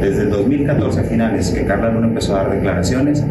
desde 0.00 0.22
el 0.22 0.30
2014 0.30 1.00
a 1.00 1.02
finales, 1.04 1.50
que 1.50 1.64
Carla 1.64 1.90
Luna 1.90 2.08
empezó 2.08 2.34
a 2.36 2.42
dar 2.42 2.54
declaraciones, 2.54 3.22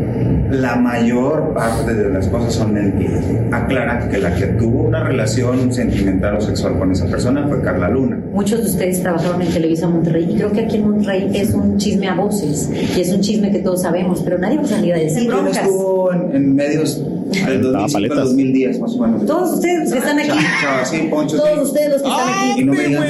la 0.51 0.75
mayor 0.77 1.53
parte 1.53 1.93
de 1.93 2.09
las 2.13 2.27
cosas 2.29 2.53
son 2.53 2.73
mentiras. 2.73 3.23
Aclara 3.51 4.07
que 4.09 4.17
la 4.19 4.33
que 4.35 4.45
tuvo 4.47 4.83
una 4.83 5.03
relación 5.03 5.73
sentimental 5.73 6.37
o 6.37 6.41
sexual 6.41 6.77
con 6.79 6.91
esa 6.91 7.05
persona 7.07 7.45
fue 7.47 7.61
Carla 7.61 7.89
Luna. 7.89 8.17
Muchos 8.31 8.61
de 8.63 8.69
ustedes 8.69 9.01
trabajaron 9.01 9.41
en 9.41 9.49
Televisa 9.49 9.87
Monterrey 9.89 10.27
y 10.31 10.35
creo 10.37 10.51
que 10.53 10.61
aquí 10.61 10.77
en 10.77 10.83
Monterrey 10.89 11.29
es 11.33 11.53
un 11.53 11.77
chisme 11.77 12.07
a 12.07 12.15
voces 12.15 12.71
y 12.95 13.01
es 13.01 13.11
un 13.11 13.19
chisme 13.21 13.51
que 13.51 13.59
todos 13.59 13.81
sabemos, 13.81 14.21
pero 14.21 14.37
nadie 14.37 14.57
va 14.57 14.63
a 14.63 14.67
salir 14.67 14.93
a 14.93 14.97
decir 14.97 15.23
¿Quién 15.23 15.29
broncas. 15.29 15.57
estuvo 15.57 16.13
en, 16.13 16.35
en 16.35 16.55
medios 16.55 17.03
del 17.29 17.61
2005 17.61 17.77
al 17.77 17.91
paletas. 17.91 18.17
2010, 18.17 18.79
más 18.79 18.95
o 18.95 19.01
menos? 19.01 19.25
Todos 19.25 19.53
ustedes 19.53 19.91
que 19.91 19.99
están 19.99 20.19
aquí, 20.19 20.29
Chava, 20.61 20.85
sí, 20.85 21.07
Poncho, 21.09 21.37
todos 21.37 21.53
sí. 21.53 21.61
ustedes 21.61 21.89
los 21.89 22.01
que 22.01 22.07
están 22.07 22.27
Y 22.27 22.51
aquí, 22.51 22.63
no 22.63 22.73
me 22.73 22.83
digan 22.83 23.03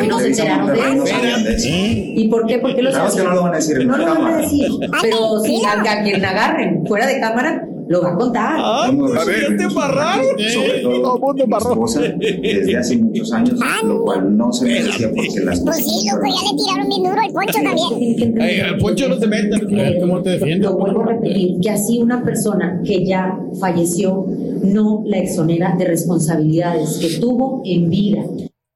que 0.00 0.06
no 0.06 0.18
se 0.18 0.26
enteraron 0.28 0.66
de 0.66 0.96
no 0.96 1.04
eso. 1.04 1.68
¿Y 1.68 2.28
por 2.28 2.46
qué? 2.46 2.58
¿Por 2.58 2.74
qué 2.74 2.82
los 2.82 3.14
que 3.14 3.22
no 3.22 3.34
lo 3.34 3.42
van 3.42 3.52
a 3.52 3.56
decir 3.56 3.80
en 3.80 3.88
No 3.88 3.96
lo 3.96 4.06
van 4.06 4.34
a 4.34 4.36
decir, 4.38 4.70
pero 5.00 5.40
si 5.40 5.64
a, 5.64 5.80
a 5.80 6.02
quien 6.02 6.24
agarren 6.24 6.86
fuera 6.86 7.06
de 7.06 7.20
cámara, 7.20 7.66
lo 7.92 8.02
va 8.02 8.12
a 8.12 8.16
contar. 8.16 8.58
Vamos 8.58 9.16
A 9.16 9.24
ver. 9.24 9.56
te 9.56 9.70
Sobre 9.70 10.80
todo 10.80 11.34
mi 11.34 11.42
esposa 11.42 12.00
desde 12.00 12.76
hace 12.76 12.96
muchos 12.96 13.32
años, 13.32 13.58
lo 13.84 14.02
cual 14.02 14.36
no 14.36 14.52
se 14.52 14.64
me 14.64 14.82
decía 14.82 15.10
porque 15.14 15.40
las 15.44 15.60
Pues 15.60 15.76
sí, 15.76 16.08
loco, 16.10 16.26
ya 16.26 16.50
le 16.50 16.58
tiraron 16.58 16.88
bien 16.88 17.02
duro 17.04 17.20
el 17.26 17.32
poncho 17.32 17.58
también. 17.62 18.42
Ay, 18.42 18.60
al 18.60 18.78
Poncho 18.78 19.08
no 19.08 19.18
se 19.18 19.26
meta. 19.26 19.56
A 19.56 19.60
ver 19.60 20.00
cómo 20.00 20.22
te 20.22 20.30
defiende. 20.30 20.66
Lo 20.66 20.76
vuelvo 20.76 21.02
a 21.02 21.06
repetir, 21.06 21.60
que 21.60 21.70
así 21.70 21.98
una 21.98 22.24
persona 22.24 22.80
que 22.84 23.04
ya 23.06 23.38
falleció 23.60 24.24
no 24.62 25.02
la 25.06 25.18
exonera 25.18 25.74
de 25.78 25.84
responsabilidades 25.84 26.98
que 27.00 27.20
tuvo 27.20 27.62
en 27.64 27.90
vida. 27.90 28.22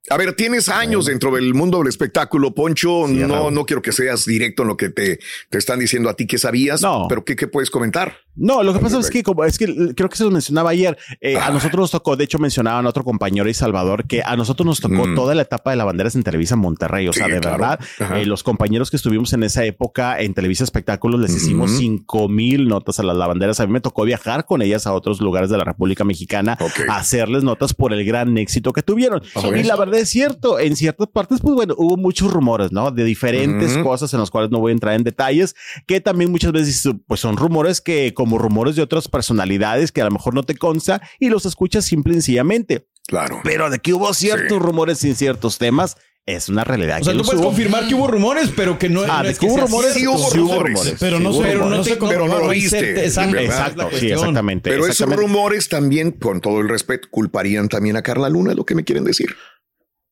A 0.08 0.16
ver, 0.16 0.36
tienes 0.36 0.68
años 0.68 1.06
dentro 1.06 1.34
del 1.34 1.52
mundo 1.52 1.78
del 1.78 1.88
espectáculo, 1.88 2.54
Poncho. 2.54 3.08
Sí, 3.08 3.14
no, 3.14 3.50
no 3.50 3.64
quiero 3.66 3.82
que 3.82 3.90
seas 3.90 4.24
directo 4.24 4.62
en 4.62 4.68
lo 4.68 4.76
que 4.76 4.88
te, 4.90 5.18
te 5.50 5.58
están 5.58 5.80
diciendo 5.80 6.08
a 6.08 6.14
ti 6.14 6.28
que 6.28 6.38
sabías, 6.38 6.80
No. 6.80 7.06
pero 7.08 7.24
¿qué, 7.24 7.34
qué 7.34 7.48
puedes 7.48 7.70
comentar? 7.70 8.12
No, 8.36 8.62
lo 8.62 8.72
que 8.72 8.80
pasa 8.80 8.98
es 8.98 9.10
que 9.10 9.22
como 9.22 9.44
es 9.44 9.58
que 9.58 9.66
creo 9.94 10.08
que 10.08 10.16
se 10.16 10.24
lo 10.24 10.30
mencionaba 10.30 10.70
ayer, 10.70 10.96
eh, 11.20 11.36
a 11.38 11.50
nosotros 11.50 11.80
nos 11.80 11.90
tocó, 11.90 12.16
de 12.16 12.24
hecho 12.24 12.38
mencionaban 12.38 12.86
a 12.86 12.88
otro 12.90 13.02
compañero 13.04 13.48
y 13.48 13.54
Salvador 13.54 14.06
que 14.06 14.22
a 14.22 14.36
nosotros 14.36 14.66
nos 14.66 14.80
tocó 14.80 15.06
Mm. 15.06 15.14
toda 15.14 15.34
la 15.34 15.42
etapa 15.42 15.70
de 15.70 15.76
la 15.76 15.84
banderas 15.84 16.14
en 16.16 16.22
Televisa 16.22 16.56
Monterrey, 16.56 17.08
o 17.08 17.12
Sí, 17.12 17.18
sea, 17.20 17.28
de 17.28 17.40
claro. 17.40 17.58
verdad, 17.58 17.80
eh, 18.16 18.26
los 18.26 18.42
compañeros 18.42 18.90
que 18.90 18.96
estuvimos 18.96 19.32
en 19.32 19.42
esa 19.42 19.64
época 19.64 20.20
en 20.20 20.34
Televisa 20.34 20.64
Espectáculos 20.64 21.20
les 21.20 21.34
hicimos 21.34 21.70
Ujú. 21.70 21.78
cinco 21.80 22.28
mil 22.28 22.68
notas 22.68 23.00
a 23.00 23.02
las 23.02 23.16
lavanderas, 23.16 23.60
a 23.60 23.66
mí 23.66 23.72
me 23.72 23.80
tocó 23.80 24.04
viajar 24.04 24.44
con 24.44 24.60
ellas 24.62 24.86
a 24.86 24.92
otros 24.92 25.20
lugares 25.20 25.48
de 25.50 25.56
la 25.58 25.64
República 25.64 26.04
Mexicana 26.04 26.58
Ok. 26.60 26.88
a 26.88 26.96
hacerles 26.98 27.42
notas 27.44 27.72
por 27.74 27.92
el 27.92 28.04
gran 28.04 28.36
éxito 28.38 28.72
que 28.72 28.82
tuvieron. 28.82 29.22
Ok. 29.34 29.56
Y 29.56 29.62
la 29.62 29.76
verdad 29.76 29.98
es 30.00 30.10
cierto, 30.10 30.58
en 30.58 30.76
ciertas 30.76 31.08
partes, 31.08 31.40
pues 31.40 31.54
bueno, 31.54 31.74
hubo 31.78 31.96
muchos 31.96 32.30
rumores, 32.32 32.72
¿no? 32.72 32.90
De 32.90 33.04
diferentes 33.04 33.74
Ujú. 33.76 33.84
cosas 33.84 34.12
en 34.12 34.20
las 34.20 34.30
cuales 34.30 34.50
no 34.50 34.58
voy 34.58 34.70
a 34.70 34.74
entrar 34.74 34.94
en 34.94 35.04
detalles, 35.04 35.54
que 35.86 36.00
también 36.00 36.30
muchas 36.30 36.52
veces 36.52 36.88
pues 37.06 37.20
son 37.20 37.36
rumores 37.36 37.80
que 37.80 38.12
como 38.14 38.25
rumores 38.32 38.76
de 38.76 38.82
otras 38.82 39.08
personalidades 39.08 39.92
que 39.92 40.00
a 40.00 40.04
lo 40.04 40.10
mejor 40.10 40.34
no 40.34 40.42
te 40.42 40.56
consta 40.56 41.00
y 41.20 41.28
los 41.28 41.46
escuchas 41.46 41.84
simple 41.84 42.12
y 42.12 42.16
sencillamente. 42.16 42.88
Claro. 43.06 43.40
Pero 43.44 43.70
de 43.70 43.78
que 43.78 43.92
hubo 43.94 44.12
ciertos 44.14 44.58
Sí. 44.58 44.58
rumores 44.58 45.04
en 45.04 45.14
ciertos 45.14 45.58
temas, 45.58 45.96
es 46.26 46.48
una 46.48 46.64
realidad. 46.64 47.00
O 47.00 47.04
sea, 47.04 47.12
que 47.12 47.20
tú 47.20 47.24
puedes 47.24 47.40
hubo. 47.40 47.48
confirmar 47.50 47.86
que 47.86 47.94
hubo 47.94 48.08
rumores, 48.08 48.50
pero 48.56 48.76
que 48.80 48.88
no, 48.88 49.02
Ah, 49.08 49.22
no 49.22 49.28
es 49.28 49.38
que 49.38 49.46
hubo 49.46 49.54
sea 49.54 49.64
rumores, 49.66 49.94
sí 49.94 50.08
hubo 50.08 50.18
sí 50.18 50.40
hubo 50.40 50.54
rumores. 50.54 50.72
rumores. 50.72 50.96
Pero 50.98 51.16
sí 51.18 51.22
no, 51.22 51.30
hubo 51.30 51.42
pero 51.42 51.70
no, 51.70 51.84
se, 51.84 51.96
pero 51.96 52.26
no 52.26 52.38
lo 52.40 52.48
viste, 52.48 53.08
sí, 53.08 53.20
exactamente. 53.44 54.68
Pero 54.70 54.86
esos 54.88 55.08
rumores 55.14 55.68
también, 55.68 56.10
con 56.10 56.40
todo 56.40 56.60
el 56.60 56.68
respeto, 56.68 57.06
culparían 57.12 57.68
también 57.68 57.96
a 57.96 58.02
Carla 58.02 58.28
Luna, 58.28 58.50
es 58.50 58.56
lo 58.56 58.64
que 58.66 58.74
me 58.74 58.82
quieren 58.82 59.04
decir. 59.04 59.36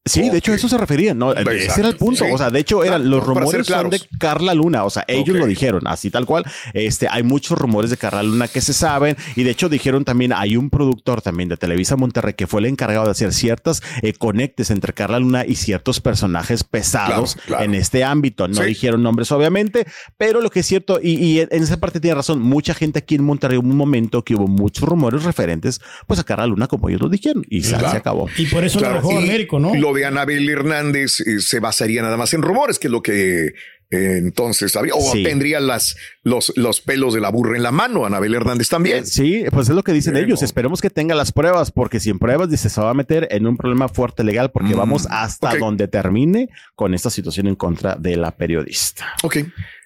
Sí, 0.06 0.28
de 0.28 0.36
hecho, 0.36 0.52
a 0.52 0.54
eso 0.56 0.68
se 0.68 0.76
referían, 0.76 1.16
¿no? 1.16 1.32
Ese 1.32 1.80
era 1.80 1.88
el 1.88 1.96
punto. 1.96 2.24
sí. 2.26 2.30
O 2.30 2.36
sea, 2.36 2.50
de 2.50 2.60
hecho, 2.60 2.84
eran 2.84 3.08
los 3.08 3.24
rumores 3.24 3.66
son 3.66 3.88
de. 3.88 4.00
Carla 4.18 4.52
Luna. 4.52 4.84
O 4.84 4.90
sea, 4.90 5.02
ellos 5.08 5.34
lo 5.34 5.46
dijeron, 5.46 5.86
así 5.86 6.10
tal 6.10 6.26
cual. 6.26 6.44
Este, 6.74 7.08
hay 7.10 7.22
muchos 7.22 7.56
rumores 7.56 7.90
de 7.90 7.96
Carla 7.96 8.22
Luna 8.22 8.46
que 8.48 8.60
se 8.60 8.74
saben. 8.74 9.16
Y 9.34 9.44
de 9.44 9.50
hecho, 9.50 9.70
dijeron 9.70 10.04
también, 10.04 10.34
hay 10.34 10.58
un 10.58 10.68
productor 10.68 11.22
también 11.22 11.48
de 11.48 11.56
Televisa 11.56 11.96
Monterrey 11.96 12.34
que 12.34 12.46
fue 12.46 12.60
el 12.60 12.66
encargado 12.66 13.06
de 13.06 13.12
hacer 13.12 13.32
ciertas 13.32 13.82
eh, 14.02 14.12
conectes 14.12 14.70
entre 14.70 14.92
Carla 14.92 15.18
Luna 15.18 15.44
y 15.46 15.54
ciertos 15.54 16.00
personajes 16.02 16.64
pesados 16.64 17.34
Claro, 17.36 17.46
claro. 17.46 17.64
en 17.64 17.74
este 17.74 18.04
ámbito. 18.04 18.46
No 18.46 18.56
Sí. 18.56 18.64
dijeron 18.64 19.02
nombres, 19.02 19.32
obviamente, 19.32 19.86
pero 20.18 20.42
lo 20.42 20.50
que 20.50 20.60
es 20.60 20.66
cierto, 20.66 21.00
y, 21.02 21.12
y 21.14 21.40
en 21.40 21.48
esa 21.62 21.78
parte 21.78 21.98
tiene 22.00 22.16
razón, 22.16 22.42
mucha 22.42 22.74
gente 22.74 22.98
aquí 22.98 23.14
en 23.14 23.24
Monterrey 23.24 23.56
hubo 23.56 23.68
un 23.68 23.76
momento 23.76 24.22
que 24.22 24.34
hubo 24.34 24.48
muchos 24.48 24.86
rumores 24.86 25.24
referentes, 25.24 25.80
pues 26.06 26.20
a 26.20 26.24
Carla 26.24 26.46
Luna, 26.46 26.66
como 26.66 26.90
ellos 26.90 27.00
lo 27.00 27.08
dijeron, 27.08 27.42
y 27.48 27.62
se- 27.62 27.70
Claro. 27.70 27.90
se 27.90 27.96
acabó. 27.96 28.28
Y 28.36 28.46
por 28.46 28.64
eso 28.64 28.78
Claro, 28.80 28.96
lo 28.96 29.00
dejó 29.08 29.18
Américo, 29.18 29.58
¿no? 29.58 29.74
Lo 29.74 29.93
de 29.94 30.04
Anabel 30.04 30.48
Hernández 30.48 31.20
eh, 31.20 31.40
se 31.40 31.60
basaría 31.60 32.02
nada 32.02 32.16
más 32.18 32.34
en 32.34 32.42
rumores, 32.42 32.78
que 32.78 32.88
es 32.88 32.92
lo 32.92 33.00
que 33.02 33.54
eh, 33.90 34.16
entonces 34.18 34.74
habría, 34.76 34.94
o 34.94 35.12
Sí. 35.12 35.22
tendría 35.22 35.60
las, 35.60 35.94
los, 36.24 36.52
los 36.56 36.80
pelos 36.80 37.14
de 37.14 37.20
la 37.20 37.28
burra 37.30 37.56
en 37.56 37.62
la 37.62 37.70
mano, 37.70 38.04
Anabel 38.06 38.34
Hernández 38.34 38.68
también. 38.68 39.06
Sí, 39.06 39.44
pues 39.52 39.68
es 39.68 39.74
lo 39.74 39.82
que 39.84 39.92
dicen 39.92 40.14
Bueno. 40.14 40.26
ellos. 40.26 40.42
Esperemos 40.42 40.80
que 40.80 40.90
tenga 40.90 41.14
las 41.14 41.30
pruebas, 41.32 41.70
porque 41.70 42.00
sin 42.00 42.18
pruebas 42.18 42.50
dice 42.50 42.68
se 42.68 42.80
va 42.80 42.90
a 42.90 42.94
meter 42.94 43.28
en 43.30 43.46
un 43.46 43.56
problema 43.56 43.88
fuerte 43.88 44.24
legal, 44.24 44.50
porque 44.50 44.74
Mm, 44.74 44.78
vamos 44.78 45.06
hasta 45.10 45.56
donde 45.58 45.86
termine 45.86 46.48
con 46.74 46.92
esta 46.94 47.08
situación 47.10 47.46
en 47.46 47.54
contra 47.54 47.94
de 47.94 48.16
la 48.16 48.32
periodista. 48.32 49.06
Ok. 49.22 49.36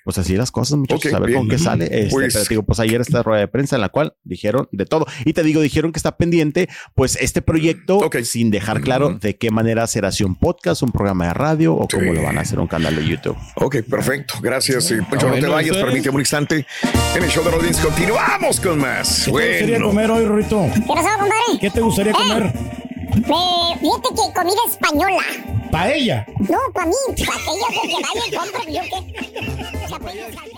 Pues 0.05 0.17
así 0.19 0.37
las 0.37 0.51
cosas, 0.51 0.79
muchachos, 0.79 1.13
Ok, 1.13 1.17
a 1.17 1.21
ver 1.21 1.29
bien. 1.31 1.41
con 1.41 1.49
qué 1.49 1.59
sale. 1.59 1.85
Este, 1.91 2.11
Pues- 2.11 2.33
pero 2.35 2.45
te 2.45 2.49
digo, 2.51 2.63
pues 2.63 2.81
ayer 2.81 3.01
esta 3.01 3.23
rueda 3.23 3.41
de 3.41 3.49
prensa 3.49 3.77
en 3.77 3.83
la 3.83 3.89
cual 3.89 4.15
dijeron 4.25 4.69
de 4.73 4.87
todo. 4.87 5.07
Y 5.25 5.33
te 5.33 5.43
digo, 5.43 5.61
dijeron 5.61 5.93
que 5.93 5.99
está 5.99 6.17
pendiente, 6.17 6.69
pues 6.95 7.17
este 7.21 7.43
proyecto, 7.43 8.01
sin 8.25 8.51
dejar 8.51 8.81
claro 8.81 9.15
de 9.21 9.37
qué 9.37 9.51
manera 9.51 9.87
será 9.87 10.13
si 10.13 10.25
un 10.25 10.35
podcast, 10.37 10.83
un 10.83 10.93
programa 10.93 11.27
de 11.29 11.35
radio 11.35 11.75
o 11.75 11.87
cómo 11.89 12.03
Sí. 12.11 12.13
lo 12.15 12.23
van 12.23 12.39
a 12.39 12.43
hacer 12.43 12.59
un 12.59 12.67
canal 12.67 12.97
de 12.97 13.07
YouTube. 13.07 13.37
Ok, 13.57 13.77
perfecto. 13.89 14.35
Gracias. 14.41 14.91
eh, 14.91 15.01
Poncho, 15.09 15.29
no 15.29 15.35
te 15.35 15.47
vayas, 15.47 15.77
permíteme 15.77 16.15
un 16.17 16.21
instante. 16.21 16.67
En 17.17 17.23
el 17.25 17.29
show 17.31 17.45
de 17.45 17.51
Rodríguez 17.51 17.79
continuamos 17.79 18.61
con 18.61 18.79
más. 18.79 19.25
¿Qué 19.25 19.31
te 19.33 19.39
gustaría 19.41 19.81
comer 19.81 20.11
hoy, 20.11 20.25
Rorito? 20.25 20.67
¿Qué 20.75 20.81
pasó, 20.81 21.09
compadre? 21.19 21.59
¿Qué 21.61 21.71
te 21.71 21.81
gustaría 21.81 22.13
comer? 22.13 22.53
Eh, 23.27 23.79
fíjate 23.81 24.09
que 24.11 24.33
comida 24.35 24.61
española. 24.69 25.23
Paella. 25.71 26.27
No, 26.39 26.59
para 26.73 26.87
mí, 26.87 26.95
para 27.27 27.39
ella 27.39 27.69
que 27.83 27.89
vaya 28.03 28.27
y 28.27 28.31
compre, 28.37 28.73
yo 28.73 28.83
qué. 28.83 30.58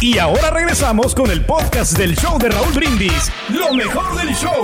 Y 0.00 0.18
ahora 0.18 0.50
regresamos 0.50 1.12
con 1.12 1.28
el 1.28 1.44
podcast 1.44 1.98
del 1.98 2.14
show 2.16 2.38
de 2.38 2.48
Raúl 2.50 2.72
Brindis. 2.72 3.32
Lo 3.48 3.74
mejor 3.74 4.14
del 4.16 4.32
show. 4.32 4.62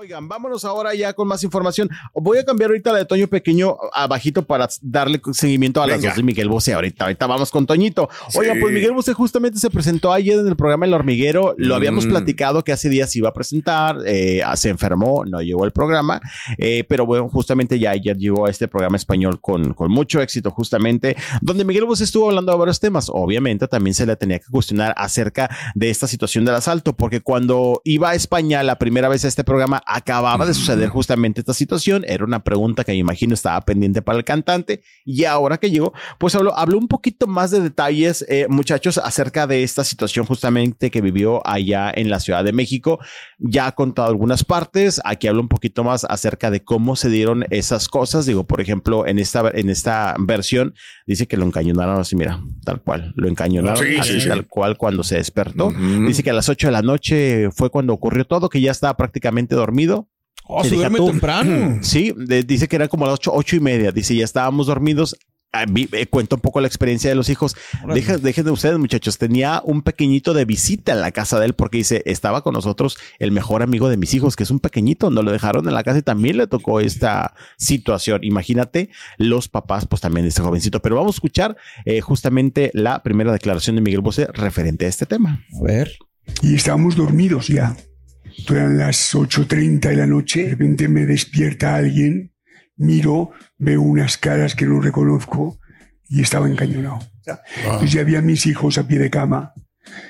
Oigan, 0.00 0.28
vámonos 0.28 0.64
ahora 0.64 0.94
ya 0.94 1.12
con 1.12 1.26
más 1.26 1.42
información. 1.42 1.90
Voy 2.14 2.38
a 2.38 2.44
cambiar 2.44 2.70
ahorita 2.70 2.92
la 2.92 2.98
de 2.98 3.04
Toño 3.04 3.26
Pequeño 3.26 3.76
abajito 3.92 4.44
para 4.46 4.68
darle 4.80 5.20
seguimiento 5.32 5.82
a 5.82 5.88
las 5.88 5.96
Venga. 5.96 6.10
dos 6.10 6.16
de 6.18 6.22
Miguel 6.22 6.48
Bosé. 6.48 6.72
Ahorita, 6.74 7.02
ahorita 7.06 7.26
vamos 7.26 7.50
con 7.50 7.66
Toñito. 7.66 8.08
Oigan, 8.36 8.60
pues 8.60 8.72
Miguel 8.72 8.92
Bosé 8.92 9.12
justamente 9.12 9.58
se 9.58 9.70
presentó 9.70 10.12
ayer 10.12 10.38
en 10.38 10.46
el 10.46 10.54
programa 10.54 10.86
El 10.86 10.94
Hormiguero. 10.94 11.56
Lo 11.58 11.74
habíamos 11.74 12.06
Mm. 12.06 12.10
platicado 12.10 12.62
que 12.62 12.70
hace 12.70 12.88
días 12.88 13.16
iba 13.16 13.30
a 13.30 13.32
presentar, 13.32 13.96
eh, 14.06 14.40
se 14.54 14.68
enfermó, 14.68 15.24
no 15.24 15.42
llegó 15.42 15.64
al 15.64 15.72
programa, 15.72 16.20
eh, 16.58 16.84
pero 16.88 17.04
bueno, 17.04 17.28
justamente 17.28 17.80
ya 17.80 17.90
ayer 17.90 18.16
llegó 18.16 18.46
a 18.46 18.50
este 18.50 18.68
programa 18.68 18.96
español 18.96 19.40
con, 19.40 19.74
con 19.74 19.90
mucho 19.90 20.20
éxito, 20.22 20.52
justamente, 20.52 21.16
donde 21.40 21.64
Miguel 21.64 21.86
Bosé 21.86 22.04
estuvo 22.04 22.28
hablando 22.28 22.52
de 22.52 22.58
varios 22.58 22.78
temas. 22.78 23.10
Obviamente 23.12 23.66
también 23.66 23.94
se 23.94 24.06
le 24.06 24.14
tenía 24.14 24.38
que 24.38 24.46
cuestionar 24.48 24.94
acerca 24.96 25.50
de 25.74 25.90
esta 25.90 26.06
situación 26.06 26.44
del 26.44 26.54
asalto, 26.54 26.94
porque 26.96 27.20
cuando 27.20 27.80
iba 27.82 28.10
a 28.10 28.14
España 28.14 28.62
la 28.62 28.78
primera 28.78 29.08
vez 29.08 29.24
a 29.24 29.28
este 29.28 29.42
programa, 29.42 29.82
acababa 29.88 30.44
de 30.44 30.52
suceder 30.52 30.90
justamente 30.90 31.40
esta 31.40 31.54
situación. 31.54 32.04
Era 32.06 32.24
una 32.24 32.44
pregunta 32.44 32.84
que 32.84 32.92
me 32.92 32.98
imagino 32.98 33.32
estaba 33.32 33.60
pendiente 33.62 34.02
para 34.02 34.18
el 34.18 34.24
cantante. 34.24 34.82
Y 35.04 35.24
ahora 35.24 35.56
que 35.56 35.70
llegó, 35.70 35.94
pues 36.18 36.34
habló, 36.34 36.56
habló 36.56 36.76
un 36.76 36.88
poquito 36.88 37.26
más 37.26 37.50
de 37.50 37.60
detalles, 37.60 38.24
eh, 38.28 38.46
muchachos, 38.50 38.98
acerca 38.98 39.46
de 39.46 39.62
esta 39.62 39.84
situación 39.84 40.26
justamente 40.26 40.90
que 40.90 41.00
vivió 41.00 41.44
allá 41.46 41.90
en 41.94 42.10
la 42.10 42.20
Ciudad 42.20 42.44
de 42.44 42.52
México. 42.52 42.98
Ya 43.38 43.66
ha 43.66 43.72
contado 43.72 44.08
algunas 44.08 44.44
partes. 44.44 45.00
Aquí 45.04 45.26
habla 45.26 45.40
un 45.40 45.48
poquito 45.48 45.84
más 45.84 46.04
acerca 46.04 46.50
de 46.50 46.62
cómo 46.62 46.94
se 46.94 47.08
dieron 47.08 47.46
esas 47.48 47.88
cosas. 47.88 48.26
Digo, 48.26 48.44
por 48.44 48.60
ejemplo, 48.60 49.06
en 49.06 49.18
esta, 49.18 49.50
en 49.54 49.70
esta 49.70 50.14
versión 50.18 50.74
dice 51.06 51.26
que 51.26 51.38
lo 51.38 51.46
encañonaron 51.46 51.98
así, 51.98 52.14
mira, 52.14 52.40
tal 52.62 52.82
cual. 52.82 53.14
Lo 53.16 53.26
encañonaron 53.26 53.78
Sí, 53.78 53.96
así, 53.96 54.20
sí, 54.20 54.28
tal 54.28 54.46
cual 54.46 54.76
cuando 54.76 55.02
se 55.02 55.16
despertó. 55.16 55.68
Ujú. 55.68 56.06
Dice 56.06 56.22
que 56.22 56.30
a 56.30 56.34
las 56.34 56.50
8 56.50 56.66
de 56.66 56.72
la 56.72 56.82
noche 56.82 57.50
fue 57.52 57.70
cuando 57.70 57.94
ocurrió 57.94 58.26
todo, 58.26 58.50
que 58.50 58.60
ya 58.60 58.70
estaba 58.70 58.94
prácticamente 58.96 59.54
dormido. 59.54 59.77
Oh, 60.44 60.62
Sí, 60.64 60.70
se 60.70 60.76
duerme 60.76 60.98
temprano. 61.00 61.78
Sí, 61.82 62.12
de- 62.16 62.42
dice 62.42 62.68
que 62.68 62.76
era 62.76 62.88
como 62.88 63.04
las 63.06 63.14
ocho, 63.14 63.32
ocho 63.34 63.56
y 63.56 63.60
media. 63.60 63.92
Dice, 63.92 64.16
ya 64.16 64.24
estábamos 64.24 64.66
dormidos. 64.66 65.16
Ah, 65.50 65.64
eh, 65.92 66.06
cuenta 66.08 66.34
un 66.34 66.42
poco 66.42 66.60
la 66.60 66.66
experiencia 66.66 67.08
de 67.08 67.16
los 67.16 67.30
hijos. 67.30 67.56
Deja- 67.94 68.18
dejen 68.18 68.44
de 68.44 68.50
ustedes, 68.50 68.78
muchachos. 68.78 69.16
Tenía 69.16 69.62
un 69.64 69.80
pequeñito 69.80 70.34
de 70.34 70.44
visita 70.44 70.92
en 70.92 71.00
la 71.00 71.10
casa 71.10 71.40
de 71.40 71.46
él 71.46 71.54
porque 71.54 71.78
dice, 71.78 72.02
estaba 72.04 72.42
con 72.42 72.52
nosotros 72.52 72.98
el 73.18 73.32
mejor 73.32 73.62
amigo 73.62 73.88
de 73.88 73.96
mis 73.96 74.12
hijos, 74.12 74.36
que 74.36 74.42
es 74.42 74.50
un 74.50 74.60
pequeñito. 74.60 75.08
No 75.10 75.22
lo 75.22 75.32
dejaron 75.32 75.66
en 75.66 75.72
la 75.72 75.82
casa 75.84 75.98
y 76.00 76.02
también 76.02 76.36
le 76.36 76.46
tocó 76.48 76.80
esta 76.80 77.34
situación. 77.56 78.24
Imagínate 78.24 78.90
los 79.16 79.48
papás, 79.48 79.86
pues 79.86 80.02
también 80.02 80.24
de 80.24 80.28
este 80.28 80.42
jovencito. 80.42 80.80
Pero 80.82 80.96
vamos 80.96 81.14
a 81.14 81.16
escuchar 81.16 81.56
eh, 81.86 82.02
justamente 82.02 82.70
la 82.74 83.02
primera 83.02 83.32
declaración 83.32 83.76
de 83.76 83.82
Miguel 83.82 84.02
Bosé 84.02 84.26
referente 84.34 84.84
a 84.84 84.88
este 84.88 85.06
tema. 85.06 85.42
A 85.58 85.62
ver. 85.64 85.92
y 86.42 86.54
estábamos 86.56 86.94
dormidos 86.94 87.48
ya. 87.48 87.74
Eran 88.48 88.78
las 88.78 89.14
8.30 89.14 89.80
de 89.90 89.96
la 89.96 90.06
noche, 90.06 90.44
de 90.44 90.50
repente 90.50 90.88
me 90.88 91.06
despierta 91.06 91.74
alguien, 91.74 92.32
miro, 92.76 93.30
veo 93.58 93.82
unas 93.82 94.16
caras 94.18 94.54
que 94.54 94.66
no 94.66 94.80
reconozco 94.80 95.58
y 96.08 96.22
estaba 96.22 96.48
encañonado. 96.48 96.98
Entonces 97.62 97.92
ya 97.92 98.00
había 98.00 98.22
mis 98.22 98.46
hijos 98.46 98.78
a 98.78 98.86
pie 98.88 98.98
de 98.98 99.10
cama, 99.10 99.52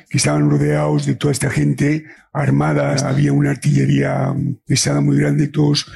que 0.09 0.19
estaban 0.19 0.49
rodeados 0.51 1.07
de 1.07 1.15
toda 1.15 1.33
esta 1.33 1.51
gente 1.51 2.05
armada, 2.33 2.95
había 3.09 3.33
una 3.33 3.51
artillería 3.51 4.35
pesada 4.67 5.01
muy 5.01 5.17
grande, 5.19 5.49
todos 5.49 5.87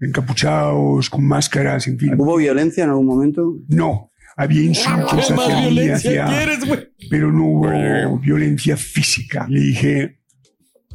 encapuchados, 0.00 1.10
con 1.10 1.24
máscaras, 1.24 1.86
en 1.88 1.98
fin. 1.98 2.14
¿Hubo 2.16 2.36
violencia 2.36 2.84
en 2.84 2.90
algún 2.90 3.06
momento? 3.06 3.56
No, 3.68 4.10
había 4.36 4.62
insultos 4.62 5.26
¿Qué 5.28 5.34
más 5.34 5.46
hacia 5.48 5.56
mí, 5.60 5.70
violencia 5.74 6.24
hacia- 6.24 6.36
quieres, 6.38 6.64
güey? 6.66 6.88
pero 7.10 7.32
no 7.32 7.44
hubo 7.46 8.18
violencia 8.18 8.76
física. 8.76 9.46
Le 9.48 9.60
dije, 9.60 10.17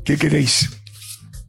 ¿qué 0.03 0.17
queréis? 0.17 0.69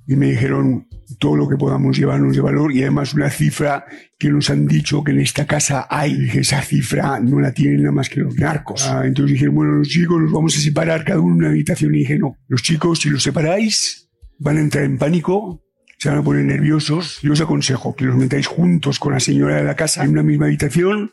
Y 0.06 0.16
me 0.16 0.30
dijeron 0.30 0.87
todo 1.18 1.37
lo 1.37 1.49
que 1.49 1.56
podamos 1.56 1.96
llevarnos 1.96 2.34
de 2.34 2.42
valor 2.42 2.73
y 2.73 2.82
además 2.82 3.14
una 3.14 3.30
cifra 3.30 3.84
que 4.18 4.30
nos 4.30 4.50
han 4.50 4.66
dicho 4.66 5.02
que 5.02 5.12
en 5.12 5.20
esta 5.20 5.46
casa 5.46 5.87
hay. 5.88 6.14
Dije, 6.14 6.40
esa 6.40 6.62
cifra 6.62 7.20
no 7.20 7.40
la 7.40 7.52
tienen 7.52 7.82
nada 7.82 7.92
más 7.92 8.08
que 8.08 8.20
los 8.20 8.37
narcos. 8.37 8.87
Ah, 8.87 9.02
entonces 9.04 9.34
dijeron, 9.34 9.54
bueno, 9.54 9.73
los 9.75 9.88
chicos 9.88 10.20
los 10.20 10.32
vamos 10.32 10.56
a 10.56 10.61
separar 10.61 11.04
cada 11.04 11.20
uno 11.20 11.34
en 11.34 11.38
una 11.38 11.49
habitación. 11.49 11.94
Y 11.94 11.99
dije, 11.99 12.18
no, 12.18 12.37
los 12.49 12.62
chicos, 12.62 13.00
si 13.00 13.11
los 13.11 13.23
separáis, 13.23 14.11
van 14.38 14.58
a 14.58 14.61
entrar 14.61 14.84
en 14.84 14.99
pánico, 14.99 15.62
se 15.99 16.08
van 16.08 16.18
a 16.18 16.23
poner 16.23 16.44
nerviosos. 16.44 17.20
Yo 17.23 17.32
os 17.32 17.40
aconsejo 17.40 17.94
que 17.94 18.04
los 18.04 18.16
metáis 18.16 18.46
juntos 18.46 18.99
con 18.99 19.12
la 19.12 19.20
señora 19.20 19.56
de 19.56 19.64
la 19.64 19.76
casa 19.76 20.04
en 20.04 20.11
una 20.11 20.23
misma 20.23 20.46
habitación, 20.46 21.12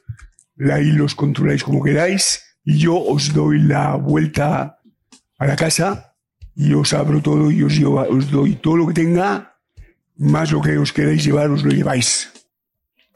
ahí 0.71 0.91
los 0.91 1.15
controláis 1.15 1.63
como 1.63 1.83
queráis, 1.83 2.43
y 2.63 2.77
yo 2.77 2.95
os 2.97 3.33
doy 3.33 3.59
la 3.59 3.95
vuelta 3.95 4.77
a 5.37 5.45
la 5.45 5.55
casa 5.55 6.10
e 6.55 6.75
os 6.75 6.93
abro 6.93 7.21
todo 7.21 7.51
e 7.51 7.63
os, 7.63 7.77
os 8.09 8.25
doi 8.27 8.55
todo 8.55 8.83
o 8.83 8.87
que 8.87 8.93
tenga, 8.93 9.51
máis 10.19 10.51
o 10.53 10.61
que 10.61 10.77
os 10.77 10.91
queréis 10.91 11.23
llevar, 11.23 11.49
os 11.51 11.63
lo 11.63 11.71
lleváis. 11.71 12.29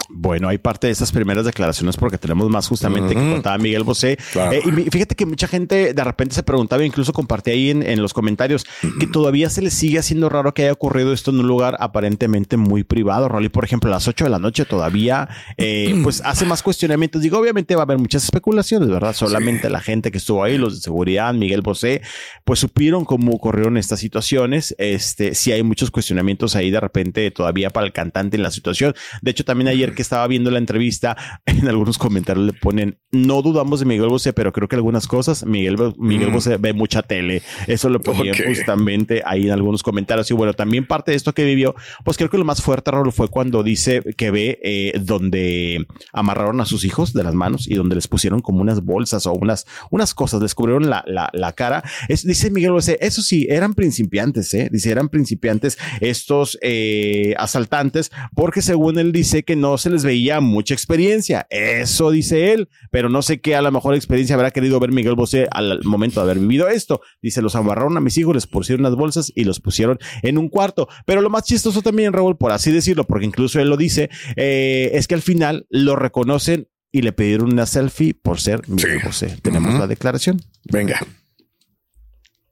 Bueno, 0.09 0.49
hay 0.49 0.57
parte 0.57 0.87
de 0.87 0.93
esas 0.93 1.11
primeras 1.11 1.45
declaraciones 1.45 1.97
porque 1.97 2.17
tenemos 2.17 2.49
más 2.49 2.67
justamente 2.67 3.15
que 3.15 3.31
contaba 3.31 3.57
Miguel 3.57 3.83
Bosé. 3.83 4.17
Eh, 4.51 4.61
y 4.65 4.89
fíjate 4.89 5.15
que 5.15 5.25
mucha 5.25 5.47
gente 5.47 5.93
de 5.93 6.03
repente 6.03 6.35
se 6.35 6.43
preguntaba, 6.43 6.83
incluso 6.83 7.13
compartía 7.13 7.53
ahí 7.53 7.71
en, 7.71 7.81
en 7.83 8.01
los 8.01 8.13
comentarios, 8.13 8.65
que 8.99 9.07
todavía 9.07 9.49
se 9.49 9.61
le 9.61 9.71
sigue 9.71 9.99
haciendo 9.99 10.29
raro 10.29 10.53
que 10.53 10.63
haya 10.63 10.73
ocurrido 10.73 11.13
esto 11.13 11.31
en 11.31 11.39
un 11.39 11.47
lugar 11.47 11.77
aparentemente 11.79 12.57
muy 12.57 12.83
privado. 12.83 13.29
Rolly, 13.29 13.49
por 13.49 13.65
ejemplo, 13.65 13.89
a 13.89 13.93
las 13.93 14.07
8 14.07 14.25
de 14.25 14.29
la 14.29 14.39
noche 14.39 14.65
todavía, 14.65 15.27
eh, 15.57 15.99
pues 16.03 16.21
hace 16.23 16.45
más 16.45 16.61
cuestionamientos. 16.61 17.21
Digo, 17.21 17.39
obviamente 17.39 17.75
va 17.75 17.81
a 17.81 17.85
haber 17.85 17.97
muchas 17.97 18.23
especulaciones, 18.23 18.89
¿verdad? 18.89 19.13
Solamente 19.13 19.69
la 19.69 19.81
gente 19.81 20.11
que 20.11 20.17
estuvo 20.17 20.43
ahí, 20.43 20.57
los 20.57 20.75
de 20.75 20.81
seguridad, 20.81 21.33
Miguel 21.33 21.61
Bosé, 21.61 22.01
pues 22.43 22.59
supieron 22.59 23.05
cómo 23.05 23.31
ocurrieron 23.31 23.77
estas 23.77 23.99
situaciones. 23.99 24.75
Este, 24.77 25.33
sí 25.33 25.51
hay 25.51 25.63
muchos 25.63 25.89
cuestionamientos 25.89 26.55
ahí 26.55 26.69
de 26.69 26.79
repente 26.79 27.31
todavía 27.31 27.69
para 27.69 27.87
el 27.87 27.93
cantante 27.93 28.37
en 28.37 28.43
la 28.43 28.51
situación. 28.51 28.93
De 29.21 29.31
hecho, 29.31 29.45
también 29.45 29.67
ayer 29.69 29.94
que 29.95 30.01
estaba 30.01 30.27
viendo 30.27 30.51
la 30.51 30.59
entrevista, 30.59 31.17
en 31.45 31.67
algunos 31.67 31.97
comentarios 31.97 32.45
le 32.45 32.53
ponen, 32.53 32.99
no 33.11 33.41
dudamos 33.41 33.79
de 33.79 33.85
Miguel 33.85 34.09
Bosé, 34.09 34.33
pero 34.33 34.51
creo 34.51 34.67
que 34.67 34.75
algunas 34.75 35.07
cosas, 35.07 35.45
Miguel, 35.45 35.77
Miguel 35.97 36.25
Mm. 36.29 36.33
Bosé 36.33 36.57
ve 36.57 36.73
mucha 36.73 37.01
tele. 37.01 37.41
Eso 37.67 37.89
lo 37.89 38.01
ponían 38.01 38.35
justamente 38.45 39.21
ahí 39.25 39.45
en 39.45 39.51
algunos 39.51 39.83
comentarios. 39.83 40.29
Y 40.31 40.33
bueno, 40.33 40.53
también 40.53 40.87
parte 40.87 41.11
de 41.11 41.17
esto 41.17 41.33
que 41.33 41.43
vivió, 41.43 41.75
pues 42.03 42.17
creo 42.17 42.29
que 42.29 42.37
lo 42.37 42.45
más 42.45 42.61
fuerte, 42.61 42.91
Raúl, 42.91 43.11
fue 43.11 43.27
cuando 43.27 43.63
dice 43.63 44.01
que 44.17 44.31
ve 44.31 44.59
eh, 44.63 44.93
donde 45.01 45.85
amarraron 46.13 46.61
a 46.61 46.65
sus 46.65 46.83
hijos 46.83 47.13
de 47.13 47.23
las 47.23 47.33
manos 47.33 47.67
y 47.67 47.75
donde 47.75 47.95
les 47.95 48.07
pusieron 48.07 48.41
como 48.41 48.61
unas 48.61 48.83
bolsas 48.83 49.25
o 49.25 49.33
unas, 49.33 49.65
unas 49.91 50.13
cosas, 50.13 50.41
les 50.41 50.55
cubrieron 50.55 50.89
la, 50.89 51.03
la, 51.07 51.29
la 51.33 51.53
cara. 51.53 51.83
Es, 52.09 52.25
dice 52.25 52.49
Miguel 52.49 52.71
Bosé, 52.71 52.97
eso 53.01 53.21
sí, 53.21 53.47
eran 53.49 53.73
principiantes, 53.73 54.53
¿eh? 54.53 54.69
Dice, 54.71 54.91
eran 54.91 55.09
principiantes 55.09 55.77
estos 56.01 56.57
eh, 56.61 57.33
asaltantes, 57.37 58.11
porque 58.35 58.61
según 58.61 58.99
él 58.99 59.11
dice 59.11 59.43
que 59.43 59.55
no 59.55 59.77
se 59.85 59.91
les 59.91 60.03
veía 60.03 60.41
mucha 60.41 60.73
experiencia. 60.73 61.45
Eso 61.51 62.09
dice 62.09 62.53
él, 62.53 62.69
pero 62.89 63.07
no 63.07 63.21
sé 63.21 63.39
qué 63.39 63.55
a 63.55 63.61
lo 63.61 63.71
mejor 63.71 63.93
experiencia 63.93 64.33
habrá 64.35 64.49
querido 64.49 64.79
ver 64.79 64.91
Miguel 64.91 65.13
Bosé 65.13 65.47
al 65.51 65.83
momento 65.83 66.19
de 66.19 66.23
haber 66.23 66.39
vivido 66.39 66.67
esto. 66.67 67.01
Dice, 67.21 67.43
los 67.43 67.55
amarraron 67.55 67.95
a 67.95 67.99
mis 67.99 68.17
hijos, 68.17 68.33
les 68.33 68.47
pusieron 68.47 68.83
unas 68.83 68.97
bolsas 68.97 69.31
y 69.35 69.43
los 69.43 69.59
pusieron 69.59 69.99
en 70.23 70.39
un 70.39 70.49
cuarto. 70.49 70.87
Pero 71.05 71.21
lo 71.21 71.29
más 71.29 71.43
chistoso 71.43 71.83
también, 71.83 72.13
Raúl, 72.13 72.35
por 72.35 72.51
así 72.51 72.71
decirlo, 72.71 73.03
porque 73.03 73.27
incluso 73.27 73.59
él 73.59 73.69
lo 73.69 73.77
dice, 73.77 74.09
eh, 74.35 74.89
es 74.93 75.07
que 75.07 75.13
al 75.13 75.21
final 75.21 75.67
lo 75.69 75.95
reconocen 75.95 76.67
y 76.91 77.03
le 77.03 77.13
pidieron 77.13 77.53
una 77.53 77.67
selfie 77.67 78.15
por 78.15 78.41
ser 78.41 78.67
Miguel 78.67 79.01
Bosé. 79.05 79.37
Tenemos 79.43 79.75
la 79.75 79.85
declaración. 79.85 80.41
Venga. 80.63 80.99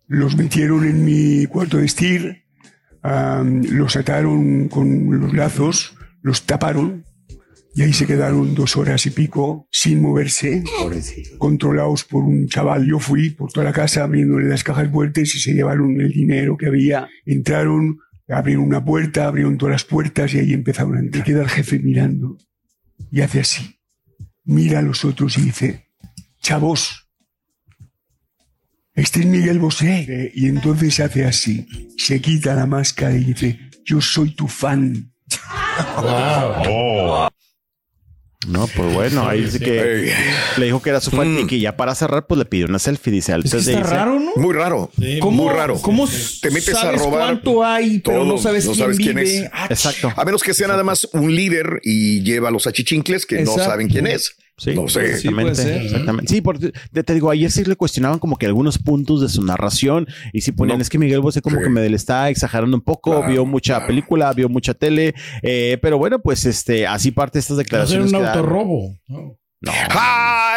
Los 0.05 0.37
metieron 0.37 0.85
en 0.85 1.03
mi 1.03 1.47
cuarto 1.47 1.77
de 1.77 1.85
estir, 1.85 2.43
am, 3.01 3.63
los 3.63 3.95
ataron 3.95 4.67
con 4.67 5.19
los 5.19 5.33
lazos, 5.33 5.95
los 6.21 6.43
taparon 6.43 7.05
y 7.75 7.81
ahí 7.81 7.93
se 7.93 8.05
quedaron 8.05 8.53
dos 8.53 8.77
horas 8.77 9.05
y 9.07 9.09
pico 9.09 9.67
sin 9.71 10.01
moverse, 10.01 10.63
controlados 11.39 12.03
por 12.03 12.23
un 12.23 12.47
chaval. 12.47 12.85
Yo 12.85 12.99
fui 12.99 13.31
por 13.31 13.51
toda 13.51 13.65
la 13.65 13.73
casa 13.73 14.03
abriéndole 14.03 14.47
las 14.47 14.63
cajas 14.63 14.91
fuertes 14.91 15.35
y 15.35 15.39
se 15.39 15.53
llevaron 15.53 15.99
el 15.99 16.11
dinero 16.11 16.55
que 16.55 16.67
había. 16.67 17.07
Entraron, 17.25 17.99
abrieron 18.27 18.65
una 18.65 18.85
puerta, 18.85 19.27
abrieron 19.27 19.57
todas 19.57 19.73
las 19.73 19.85
puertas 19.85 20.33
y 20.33 20.39
ahí 20.39 20.53
empezaron 20.53 20.97
a 20.97 20.99
entrar. 20.99 21.23
Queda 21.23 21.41
el 21.41 21.49
jefe 21.49 21.79
mirando 21.79 22.37
y 23.11 23.21
hace 23.21 23.39
así. 23.39 23.79
Mira 24.43 24.79
a 24.79 24.83
los 24.83 25.03
otros 25.03 25.37
y 25.37 25.41
dice, 25.41 25.87
chavos, 26.41 27.09
este 28.93 29.21
es 29.21 29.25
Miguel 29.25 29.57
Bosé. 29.57 30.31
Y 30.36 30.47
entonces 30.47 30.99
hace 30.99 31.25
así, 31.25 31.67
se 31.97 32.21
quita 32.21 32.53
la 32.53 32.67
máscara 32.67 33.15
y 33.15 33.23
dice, 33.23 33.59
yo 33.83 33.99
soy 33.99 34.36
tu 34.36 34.47
fan. 34.47 35.12
No, 38.47 38.67
pues 38.67 38.93
bueno, 38.93 39.27
ahí 39.27 39.41
dice 39.43 39.60
que 39.60 40.13
le 40.58 40.65
dijo 40.65 40.82
que 40.82 40.89
era 40.89 40.99
su 40.99 41.12
fan 41.12 41.39
y 41.39 41.47
que 41.47 41.60
ya 41.60 41.77
para 41.77 41.95
cerrar, 41.95 42.27
pues 42.27 42.38
le 42.39 42.45
pidió 42.45 42.65
una 42.67 42.79
selfie. 42.79 43.12
Dice, 43.13 43.32
antes 43.34 43.65
de 43.65 43.73
irse- 43.77 43.89
Muy 44.36 44.53
raro. 44.53 44.91
¿Cómo- 45.19 45.43
Muy 45.43 45.53
raro. 45.53 45.79
cómo 45.82 46.08
te 46.41 46.51
metes 46.51 46.75
a 46.75 46.82
sabes 46.82 47.01
robar. 47.01 47.21
cuánto 47.41 47.63
hay, 47.63 47.99
pero 47.99 48.25
no 48.25 48.38
sabes 48.38 48.97
quién 48.97 49.15
vive? 49.15 49.38
es. 49.45 49.49
Ah, 49.53 49.67
Exacto. 49.69 50.12
A 50.15 50.25
menos 50.25 50.43
que 50.43 50.53
sea 50.53 50.67
nada 50.67 50.84
más 50.84 51.08
un 51.13 51.34
líder 51.36 51.79
y 51.84 52.21
lleva 52.23 52.49
a 52.49 52.51
los 52.51 52.67
achichincles 52.67 53.25
que 53.25 53.41
no 53.43 53.56
saben 53.56 53.88
quién 53.89 54.08
es. 54.08 54.36
Sí, 54.63 54.76
no 54.76 54.88
sé. 54.88 55.12
exactamente. 55.12 55.86
exactamente. 55.86 56.34
Sí, 56.34 56.41
porque 56.41 56.71
te, 56.91 57.04
te 57.04 57.13
digo, 57.13 57.30
ayer 57.30 57.52
sí 57.52 57.63
le 57.65 57.76
cuestionaban 57.76 58.19
como 58.19 58.38
que 58.38 58.45
algunos 58.45 58.78
puntos 58.78 59.21
de 59.21 59.30
su 59.30 59.43
narración 59.43 60.08
y 60.32 60.41
sí 60.41 60.52
ponían, 60.52 60.80
es 60.82 60.89
que 60.89 60.97
Miguel 60.97 61.19
Bosé 61.21 61.41
como 61.41 61.60
que 61.60 61.69
me 61.69 61.88
le 61.89 61.95
está 61.95 62.30
exagerando 62.30 62.76
un 62.78 62.82
poco, 62.84 63.26
vio 63.28 63.45
mucha 63.45 63.86
película, 63.88 64.32
vio 64.34 64.49
mucha 64.49 64.73
tele, 64.73 65.13
eh, 65.41 65.78
pero 65.82 65.97
bueno, 65.97 66.19
pues 66.19 66.45
este, 66.45 66.88
así 66.88 67.12
parte 67.12 67.38
de 67.38 67.39
estas 67.41 67.58
Va 67.58 67.62
a 67.62 67.63
ser 67.65 67.65
declaraciones. 67.65 68.12
un 68.13 68.17
que 68.19 68.23
da- 68.23 68.34
autorrobo. 68.34 68.99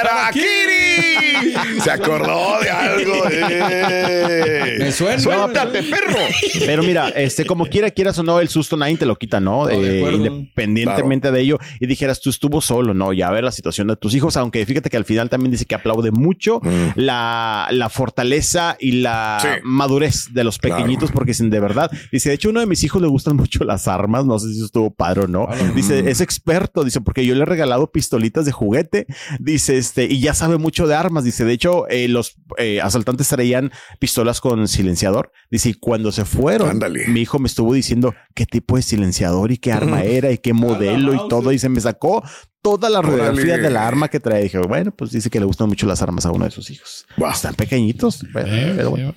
¡Harakiri! 0.01 1.81
Se 1.81 1.91
acordó 1.91 2.61
de 2.61 2.71
algo. 2.71 3.15
eh. 3.31 4.77
Me 4.79 4.93
suena. 4.93 5.19
Suéltate, 5.19 5.83
perro. 5.85 6.17
Pero 6.65 6.83
mira, 6.83 7.09
este, 7.11 7.45
como 7.45 7.67
quiera, 7.67 7.91
quieras 7.91 8.19
o 8.19 8.23
no, 8.23 8.41
el 8.41 8.49
susto 8.49 8.77
nadie 8.77 8.97
te 8.97 9.07
lo 9.07 9.17
quita, 9.17 9.41
¿no? 9.41 9.69
Eh, 9.69 10.03
independientemente 10.13 11.31
de 11.31 11.41
ello, 11.41 11.59
y 11.81 11.87
dijeras, 11.87 12.21
tú 12.21 12.31
estuvo 12.31 12.61
solo, 12.61 12.95
¿no? 12.95 13.13
Ya 13.13 13.31
ver 13.31 13.45
la 13.45 13.53
situación 13.53 13.89
de 13.89 13.97
tus 13.97 14.15
hijos, 14.15 14.37
aunque 14.37 14.65
fíjate 14.67 14.91
que 14.91 14.97
al 14.97 15.05
final 15.05 15.29
también 15.31 15.51
dice 15.53 15.65
que 15.65 15.75
aplaude 15.75 16.11
mucho 16.11 16.61
la, 16.95 17.69
la 17.71 17.89
fortaleza 17.89 18.77
y 18.81 18.93
la 18.93 19.39
Sí. 19.41 19.49
madurez 19.65 20.33
de 20.33 20.45
los 20.45 20.59
pequeñitos, 20.59 21.13
porque 21.13 21.31
dicen, 21.31 21.51
de 21.51 21.61
verdad, 21.61 21.91
dice, 22.13 22.29
de 22.31 22.35
hecho, 22.37 22.51
uno 22.51 22.61
de 22.61 22.67
mis 22.67 22.83
hijos 22.85 23.01
le 23.03 23.09
gustan 23.09 23.37
mucho 23.37 23.65
las 23.65 23.89
armas, 23.89 24.25
no 24.25 24.39
sé 24.39 24.53
si 24.53 24.65
estuvo 24.65 24.91
padre 24.93 25.23
o 25.23 25.27
no. 25.29 25.49
Dice, 25.75 26.11
es 26.11 26.21
experto, 26.21 26.85
dice, 26.85 27.01
porque 27.01 27.25
yo 27.25 27.35
le 27.35 27.43
he 27.43 27.45
regalado 27.45 27.91
pistolitas 27.91 28.45
de 28.47 28.53
juguete, 28.53 29.07
dice, 29.39 29.77
este, 29.87 30.05
y 30.05 30.21
ya 30.21 30.35
sabe 30.35 30.59
mucho 30.59 30.87
de 30.87 30.95
armas, 30.95 31.25
dice, 31.25 31.45
de 31.45 31.53
hecho, 31.53 31.89
eh, 31.89 32.09
los 32.09 32.37
eh, 32.59 32.81
asaltantes 32.81 33.29
traían 33.29 33.73
pistolas 33.99 34.41
con 34.41 34.67
silenciador, 34.69 35.31
dice, 35.51 35.71
y 35.71 35.75
cuando 35.75 36.13
se 36.13 36.25
fueron, 36.25 36.71
Ándale. 36.71 37.07
mi 37.09 37.21
hijo 37.21 37.39
me 37.39 37.47
estuvo 37.47 37.73
diciendo 37.73 38.15
qué 38.35 38.47
tipo 38.47 38.77
de 38.77 38.83
silenciador 38.83 39.53
y 39.53 39.59
qué 39.59 39.73
arma 39.73 40.03
era 40.05 40.33
y 40.33 40.39
qué 40.39 40.53
modelo 40.53 41.15
y 41.15 41.29
todo, 41.29 41.53
y 41.53 41.59
se 41.59 41.69
me 41.69 41.81
sacó 41.81 42.23
toda 42.63 42.91
la 42.91 43.01
radiografía 43.01 43.59
de 43.59 43.71
la 43.71 43.87
arma 43.87 44.09
que 44.09 44.21
trae. 44.21 44.43
Dije, 44.43 44.59
bueno, 44.59 44.91
pues 44.91 45.13
dice 45.13 45.31
que 45.31 45.39
le 45.39 45.47
gustan 45.47 45.69
mucho 45.69 45.87
las 45.87 46.03
armas 46.03 46.27
a 46.27 46.33
uno 46.33 46.45
de 46.45 46.51
sus 46.51 46.69
hijos. 46.71 47.07
Wow. 47.17 47.31
Están 47.31 47.55
pequeñitos, 47.55 48.25
pero, 48.33 48.49
pero 48.77 48.91
bueno. 48.91 49.15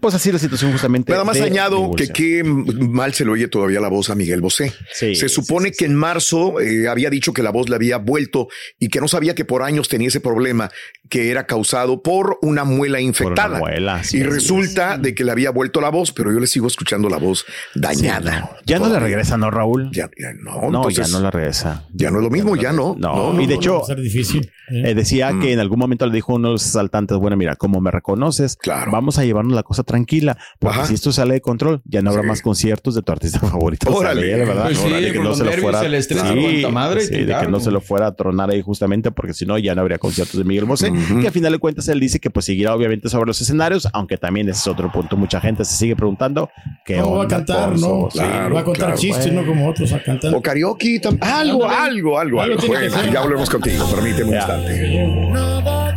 Pues 0.00 0.14
así 0.14 0.30
la 0.30 0.38
situación 0.38 0.72
justamente. 0.72 1.10
Nada 1.12 1.24
más 1.24 1.40
añado 1.40 1.90
que 1.96 2.08
qué 2.08 2.44
mal 2.44 3.12
se 3.14 3.24
le 3.24 3.32
oye 3.32 3.48
todavía 3.48 3.80
la 3.80 3.88
voz 3.88 4.10
a 4.10 4.14
Miguel 4.14 4.40
Bosé. 4.40 4.72
Sí, 4.92 5.14
se 5.14 5.28
supone 5.28 5.72
que 5.72 5.84
en 5.84 5.94
marzo 5.94 6.60
eh, 6.60 6.88
había 6.88 7.10
dicho 7.10 7.32
que 7.32 7.42
la 7.42 7.50
voz 7.50 7.68
le 7.68 7.76
había 7.76 7.98
vuelto 7.98 8.48
y 8.78 8.88
que 8.88 9.00
no 9.00 9.08
sabía 9.08 9.34
que 9.34 9.44
por 9.44 9.62
años 9.62 9.88
tenía 9.88 10.08
ese 10.08 10.20
problema 10.20 10.70
que 11.08 11.30
era 11.30 11.46
causado 11.46 12.02
por 12.02 12.38
una 12.40 12.64
muela 12.64 13.00
infectada. 13.00 13.58
muela, 13.58 14.00
y 14.12 14.20
es, 14.20 14.26
resulta 14.26 14.96
de 14.96 15.14
que 15.14 15.24
le 15.24 15.32
había 15.32 15.50
vuelto 15.50 15.80
la 15.80 15.90
voz, 15.90 16.12
pero 16.12 16.32
yo 16.32 16.40
le 16.40 16.46
sigo 16.46 16.66
escuchando 16.66 17.08
la 17.08 17.18
voz 17.18 17.44
dañada. 17.74 18.56
Ya 18.64 18.78
no 18.78 18.88
le 18.88 18.98
regresa, 18.98 19.36
¿no, 19.36 19.50
Raúl? 19.50 19.90
Ya, 19.92 20.08
ya 20.18 20.32
no, 20.34 20.70
no, 20.70 20.78
entonces, 20.78 21.08
ya 21.08 21.12
no 21.12 21.22
la 21.22 21.30
regresa. 21.30 21.84
ya 21.92 22.10
no 22.10 22.18
es 22.18 22.24
lo 22.24 22.30
mismo, 22.30 22.56
ya 22.56 22.72
no. 22.72 22.81
No, 22.98 23.40
y 23.40 23.46
de 23.46 23.54
hecho, 23.54 23.76
Va 23.78 23.82
a 23.82 23.86
ser 23.86 24.00
difícil. 24.00 24.50
eh, 24.70 24.94
decía 24.94 25.32
que 25.40 25.52
en 25.52 25.60
algún 25.60 25.78
momento 25.78 26.06
le 26.06 26.12
dijo 26.12 26.32
a 26.32 26.36
uno 26.36 26.48
de 26.48 26.52
los 26.54 26.66
asaltantes, 26.66 27.16
bueno, 27.18 27.36
mira, 27.36 27.56
como 27.56 27.80
me 27.80 27.90
reconoces, 27.90 28.56
vamos 28.90 29.18
a 29.18 29.24
llevarnos 29.24 29.54
la 29.54 29.62
cosa 29.62 29.82
tranquila, 29.82 30.36
porque 30.58 30.78
Ajá. 30.78 30.86
si 30.86 30.94
esto 30.94 31.12
sale 31.12 31.34
de 31.34 31.40
control, 31.40 31.82
ya 31.84 32.02
no 32.02 32.10
habrá 32.10 32.22
más 32.22 32.42
conciertos 32.42 32.94
de 32.94 33.02
tu 33.02 33.12
artista 33.12 33.38
favorito. 33.40 33.92
Órale. 33.92 34.30
Sale, 34.30 34.44
¿verdad? 34.44 34.64
Pues 34.64 34.78
sí, 34.78 34.86
Órale, 34.88 35.12
que 35.12 35.18
no 35.18 35.34
se 35.34 35.44
lo 35.44 35.52
fuera, 35.52 35.96
estrés, 35.96 36.22
aguanta 36.22 36.68
madre, 36.70 37.00
sí, 37.02 37.24
de 37.24 37.36
que 37.38 37.48
no 37.48 37.60
se 37.60 37.70
lo 37.70 37.80
fuera 37.80 38.06
a 38.08 38.14
tronar 38.14 38.50
ahí 38.50 38.62
justamente, 38.62 39.10
porque 39.10 39.34
si 39.34 39.46
no, 39.46 39.58
ya 39.58 39.74
no 39.74 39.80
habría 39.82 39.98
conciertos 39.98 40.36
de 40.38 40.44
Miguel 40.44 40.64
Bosé, 40.64 40.92
que 41.20 41.28
a 41.28 41.32
final 41.32 41.52
de 41.52 41.58
cuentas 41.58 41.88
él 41.88 42.00
dice 42.00 42.20
que 42.20 42.30
pues 42.30 42.46
seguirá 42.46 42.74
obviamente 42.74 43.08
sobre 43.08 43.26
los 43.26 43.40
escenarios, 43.40 43.88
aunque 43.92 44.16
también 44.16 44.48
ese 44.48 44.60
es 44.60 44.66
otro 44.66 44.90
punto. 44.90 45.16
Mucha 45.16 45.40
gente 45.40 45.64
se 45.64 45.76
sigue 45.76 45.96
preguntando 45.96 46.48
qué 46.84 46.96
No 46.96 47.12
va 47.16 47.24
a 47.24 47.28
cantar, 47.28 47.78
¿no? 47.78 48.08
Sí, 48.10 48.18
va 48.18 48.60
a 48.60 48.64
contar 48.64 48.94
chistes, 48.94 49.32
no 49.32 49.44
como 49.44 49.68
otros 49.68 49.92
a 49.92 50.02
cantar. 50.02 50.34
O 50.34 50.40
karaoke, 50.40 51.00
algo, 51.20 51.68
algo, 51.68 52.18
algo, 52.18 52.40
Algo 52.40 52.56
Bueno, 52.72 53.12
ya 53.12 53.20
volvemos 53.20 53.50
contigo, 53.50 53.86
permíteme 53.90 54.30
un 54.30 54.34
instante. 54.34 55.92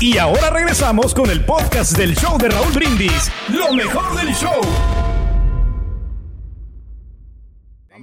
Y 0.00 0.18
ahora 0.18 0.50
regresamos 0.50 1.14
con 1.14 1.30
el 1.30 1.44
podcast 1.44 1.96
del 1.96 2.16
show 2.16 2.36
de 2.38 2.48
Raúl 2.48 2.72
Brindis. 2.72 3.30
Lo 3.48 3.72
mejor 3.72 4.16
del 4.16 4.34
show. 4.34 4.60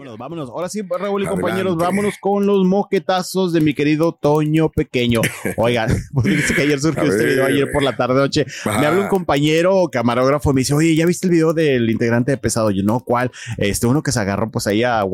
Vámonos, 0.03 0.17
vámonos. 0.17 0.49
Ahora 0.49 0.67
sí, 0.67 0.81
Raúl 0.81 1.23
y 1.23 1.25
compañeros, 1.27 1.77
vámonos 1.77 2.15
con 2.19 2.45
los 2.45 2.65
moquetazos 2.65 3.53
de 3.53 3.61
mi 3.61 3.73
querido 3.73 4.11
Toño 4.11 4.69
Pequeño. 4.69 5.21
Oigan, 5.57 5.95
pues 6.13 6.25
dice 6.25 6.53
que 6.53 6.63
ayer 6.63 6.77
surgió 6.79 7.03
este 7.03 7.25
video, 7.25 7.45
ayer 7.45 7.71
por 7.71 7.83
la 7.83 7.95
tarde 7.95 8.15
noche. 8.15 8.45
Me 8.65 8.85
habla 8.85 9.01
un 9.03 9.07
compañero 9.07 9.87
camarógrafo 9.89 10.51
me 10.51 10.59
dice, 10.61 10.73
oye, 10.73 10.93
¿ya 10.95 11.05
viste 11.05 11.27
el 11.27 11.31
video 11.31 11.53
del 11.53 11.89
integrante 11.89 12.31
de 12.31 12.37
pesado? 12.37 12.69
Yo, 12.71 12.83
no, 12.83 12.99
¿cuál? 12.99 13.31
Este, 13.57 13.87
uno 13.87 14.03
que 14.03 14.11
se 14.11 14.19
agarró 14.19 14.51
pues 14.51 14.67
ahí 14.67 14.83
a, 14.83 14.99
a- 14.99 15.05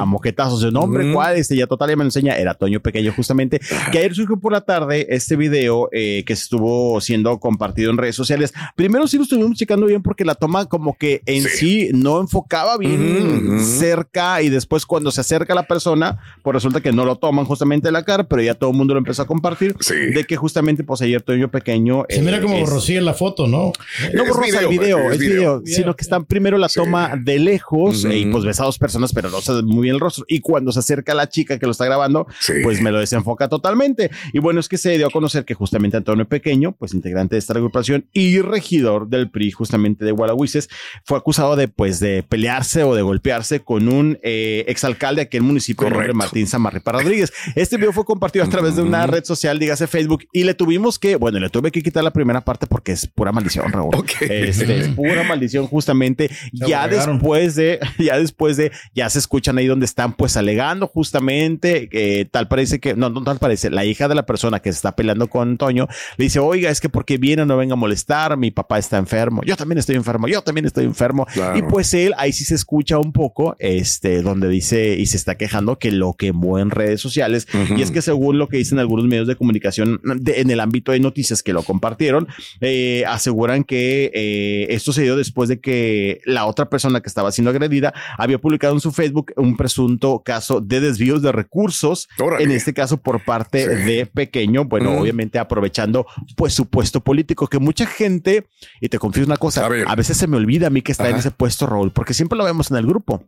a 0.00 0.04
moquetazos. 0.04 0.60
Yo, 0.60 0.70
no, 0.70 0.80
hombre, 0.80 1.10
¿cuál? 1.14 1.36
Este, 1.36 1.56
ya 1.56 1.66
total, 1.66 1.88
ya 1.90 1.96
me 1.96 2.04
lo 2.04 2.08
enseña. 2.08 2.36
Era 2.36 2.52
Toño 2.52 2.80
Pequeño, 2.80 3.12
justamente. 3.16 3.60
Que 3.92 3.98
ayer 3.98 4.14
surgió 4.14 4.38
por 4.38 4.52
la 4.52 4.60
tarde 4.60 5.06
este 5.08 5.36
video 5.36 5.88
eh, 5.92 6.22
que 6.26 6.34
estuvo 6.34 7.00
siendo 7.00 7.38
compartido 7.40 7.90
en 7.90 7.96
redes 7.96 8.16
sociales. 8.16 8.52
Primero 8.76 9.06
sí 9.06 9.16
lo 9.16 9.22
estuvimos 9.22 9.56
checando 9.56 9.86
bien 9.86 10.02
porque 10.02 10.24
la 10.26 10.34
toma 10.34 10.66
como 10.66 10.96
que 10.98 11.22
en 11.24 11.44
sí, 11.44 11.88
no 11.94 12.20
enfocaba 12.20 12.76
bien 12.76 13.58
cerca 13.64 14.33
y 14.42 14.48
después 14.48 14.86
cuando 14.86 15.10
se 15.10 15.20
acerca 15.20 15.54
la 15.54 15.66
persona, 15.66 16.18
pues 16.42 16.54
resulta 16.54 16.80
que 16.80 16.92
no 16.92 17.04
lo 17.04 17.16
toman 17.16 17.44
justamente 17.44 17.88
de 17.88 17.92
la 17.92 18.04
cara, 18.04 18.24
pero 18.24 18.42
ya 18.42 18.54
todo 18.54 18.70
el 18.70 18.76
mundo 18.76 18.94
lo 18.94 18.98
empezó 18.98 19.22
a 19.22 19.26
compartir 19.26 19.76
de 19.76 20.24
que 20.24 20.36
justamente 20.36 20.84
pues 20.84 21.02
ayer 21.02 21.22
Toño 21.22 21.50
Pequeño 21.50 22.04
Se 22.08 22.22
mira 22.22 22.38
eh, 22.38 22.40
como 22.40 22.58
borrosilla 22.60 22.98
en 22.98 23.04
la 23.04 23.14
foto, 23.14 23.46
¿no? 23.46 23.72
no 24.12 24.26
borrosa 24.26 24.60
el 24.60 24.68
video, 24.68 25.10
es 25.10 25.18
video, 25.18 25.62
sino 25.64 25.94
que 25.94 26.02
están 26.02 26.24
primero 26.24 26.58
la 26.58 26.68
toma 26.68 27.14
de 27.16 27.38
lejos 27.38 28.04
y 28.04 28.26
pues 28.26 28.44
ves 28.44 28.60
a 28.60 28.64
dos 28.64 28.78
personas, 28.78 29.12
pero 29.12 29.30
no 29.30 29.40
se 29.40 29.52
ve 29.52 29.62
muy 29.62 29.84
bien 29.84 29.94
el 29.94 30.00
rostro. 30.00 30.24
Y 30.28 30.40
cuando 30.40 30.72
se 30.72 30.80
acerca 30.80 31.14
la 31.14 31.28
chica 31.28 31.58
que 31.58 31.66
lo 31.66 31.72
está 31.72 31.84
grabando, 31.84 32.26
pues 32.62 32.80
me 32.80 32.90
lo 32.90 32.98
desenfoca 32.98 33.48
totalmente. 33.48 34.10
Y 34.32 34.38
bueno, 34.38 34.60
es 34.60 34.68
que 34.68 34.78
se 34.78 34.96
dio 34.96 35.06
a 35.06 35.10
conocer 35.10 35.44
que 35.44 35.54
justamente 35.54 35.96
Antonio 35.96 36.26
Pequeño, 36.26 36.72
pues 36.72 36.94
integrante 36.94 37.36
de 37.36 37.38
esta 37.38 37.54
agrupación 37.54 38.06
y 38.12 38.40
regidor 38.40 39.08
del 39.08 39.30
PRI, 39.30 39.50
justamente 39.50 40.04
de 40.04 40.12
Gualahuises, 40.12 40.68
fue 41.04 41.18
acusado 41.18 41.56
de 41.56 41.68
pues 41.68 42.00
de 42.00 42.22
pelearse 42.22 42.84
o 42.84 42.94
de 42.94 43.02
golpearse 43.02 43.60
con 43.60 43.88
un 43.88 44.18
eh, 44.26 44.64
exalcalde 44.68 45.20
de 45.20 45.26
aquel 45.26 45.42
municipio, 45.42 45.84
de 45.84 45.90
nombre 45.90 46.14
Martín 46.14 46.46
Samarripa 46.46 46.92
Rodríguez. 46.92 47.30
Este 47.54 47.76
video 47.76 47.92
fue 47.92 48.06
compartido 48.06 48.44
a 48.44 48.48
través 48.48 48.74
de 48.74 48.82
una 48.82 49.06
red 49.06 49.22
social, 49.22 49.58
dígase 49.58 49.86
Facebook, 49.86 50.24
y 50.32 50.44
le 50.44 50.54
tuvimos 50.54 50.98
que, 50.98 51.16
bueno, 51.16 51.38
le 51.38 51.50
tuve 51.50 51.70
que 51.70 51.82
quitar 51.82 52.02
la 52.02 52.10
primera 52.10 52.40
parte 52.40 52.66
porque 52.66 52.92
es 52.92 53.06
pura 53.06 53.32
maldición, 53.32 53.70
Raúl. 53.70 53.94
Este, 54.20 54.78
es 54.78 54.88
pura 54.88 55.24
maldición, 55.24 55.66
justamente. 55.66 56.30
ya 56.52 56.88
después 56.88 57.54
de, 57.54 57.80
ya 57.98 58.18
después 58.18 58.56
de, 58.56 58.72
ya 58.94 59.10
se 59.10 59.18
escuchan 59.18 59.58
ahí 59.58 59.66
donde 59.66 59.84
están 59.84 60.14
pues 60.14 60.38
alegando 60.38 60.86
justamente, 60.86 61.90
que 61.90 62.26
tal 62.30 62.48
parece 62.48 62.80
que, 62.80 62.94
no, 62.94 63.10
no 63.10 63.22
tal 63.24 63.38
parece, 63.38 63.68
la 63.68 63.84
hija 63.84 64.08
de 64.08 64.14
la 64.14 64.24
persona 64.24 64.60
que 64.60 64.72
se 64.72 64.76
está 64.76 64.96
peleando 64.96 65.28
con 65.28 65.58
Toño 65.58 65.86
le 66.16 66.24
dice, 66.24 66.38
oiga, 66.38 66.70
es 66.70 66.80
que 66.80 66.88
porque 66.88 67.18
viene 67.18 67.44
no 67.44 67.58
venga 67.58 67.74
a 67.74 67.76
molestar, 67.76 68.38
mi 68.38 68.50
papá 68.50 68.78
está 68.78 68.96
enfermo, 68.96 69.42
yo 69.44 69.54
también 69.56 69.78
estoy 69.78 69.96
enfermo, 69.96 70.28
yo 70.28 70.40
también 70.40 70.64
estoy 70.64 70.84
enfermo. 70.84 71.26
Y 71.54 71.62
pues 71.62 71.92
él, 71.92 72.14
ahí 72.16 72.32
sí 72.32 72.44
se 72.44 72.54
escucha 72.54 72.98
un 72.98 73.12
poco, 73.12 73.54
este, 73.58 74.13
donde 74.22 74.48
dice 74.48 74.96
y 74.98 75.06
se 75.06 75.16
está 75.16 75.36
quejando 75.36 75.78
que 75.78 75.90
lo 75.90 76.14
quemó 76.14 76.58
en 76.58 76.70
redes 76.70 77.00
sociales. 77.00 77.46
Y 77.76 77.82
es 77.82 77.90
que 77.90 78.02
según 78.02 78.38
lo 78.38 78.48
que 78.48 78.56
dicen 78.56 78.78
algunos 78.78 79.06
medios 79.06 79.26
de 79.26 79.36
comunicación 79.36 80.00
de- 80.04 80.40
en 80.40 80.50
el 80.50 80.60
ámbito 80.60 80.92
de 80.92 81.00
noticias 81.00 81.42
que 81.42 81.52
lo 81.52 81.62
compartieron, 81.62 82.28
eh, 82.60 83.04
aseguran 83.06 83.64
que 83.64 84.10
eh, 84.14 84.66
esto 84.70 84.92
se 84.92 85.02
dio 85.02 85.16
después 85.16 85.48
de 85.48 85.60
que 85.60 86.20
la 86.24 86.46
otra 86.46 86.68
persona 86.68 87.00
que 87.00 87.08
estaba 87.08 87.32
siendo 87.32 87.50
agredida 87.50 87.92
había 88.18 88.38
publicado 88.38 88.74
en 88.74 88.80
su 88.80 88.92
Facebook 88.92 89.32
un 89.36 89.56
presunto 89.56 90.22
caso 90.24 90.60
de 90.60 90.80
desvíos 90.80 91.22
de 91.22 91.32
recursos, 91.32 92.08
en 92.42 92.50
este 92.50 92.74
caso 92.74 92.98
por 92.98 93.24
parte 93.24 93.68
de 93.68 94.06
Pequeño, 94.06 94.64
bueno, 94.64 94.90
obviamente 95.00 95.38
aprovechando 95.38 96.06
pues 96.36 96.54
su 96.54 96.66
puesto 96.66 97.00
político, 97.00 97.46
que 97.48 97.58
mucha 97.58 97.86
gente, 97.86 98.46
y 98.80 98.88
te 98.88 98.98
confieso 98.98 99.26
una 99.26 99.36
cosa, 99.36 99.66
a, 99.66 99.94
veces 99.96 100.16
se 100.16 100.26
me 100.26 100.36
olvida 100.36 100.66
a 100.66 100.70
mí 100.70 100.82
que 100.82 100.92
está 100.92 101.08
en 101.08 101.16
ese 101.16 101.30
puesto, 101.30 101.66
Raúl, 101.66 101.90
porque 101.92 102.14
siempre 102.14 102.36
lo 102.38 102.44
vemos 102.44 102.70
en 102.70 102.76
el 102.76 102.86
grupo. 102.86 103.24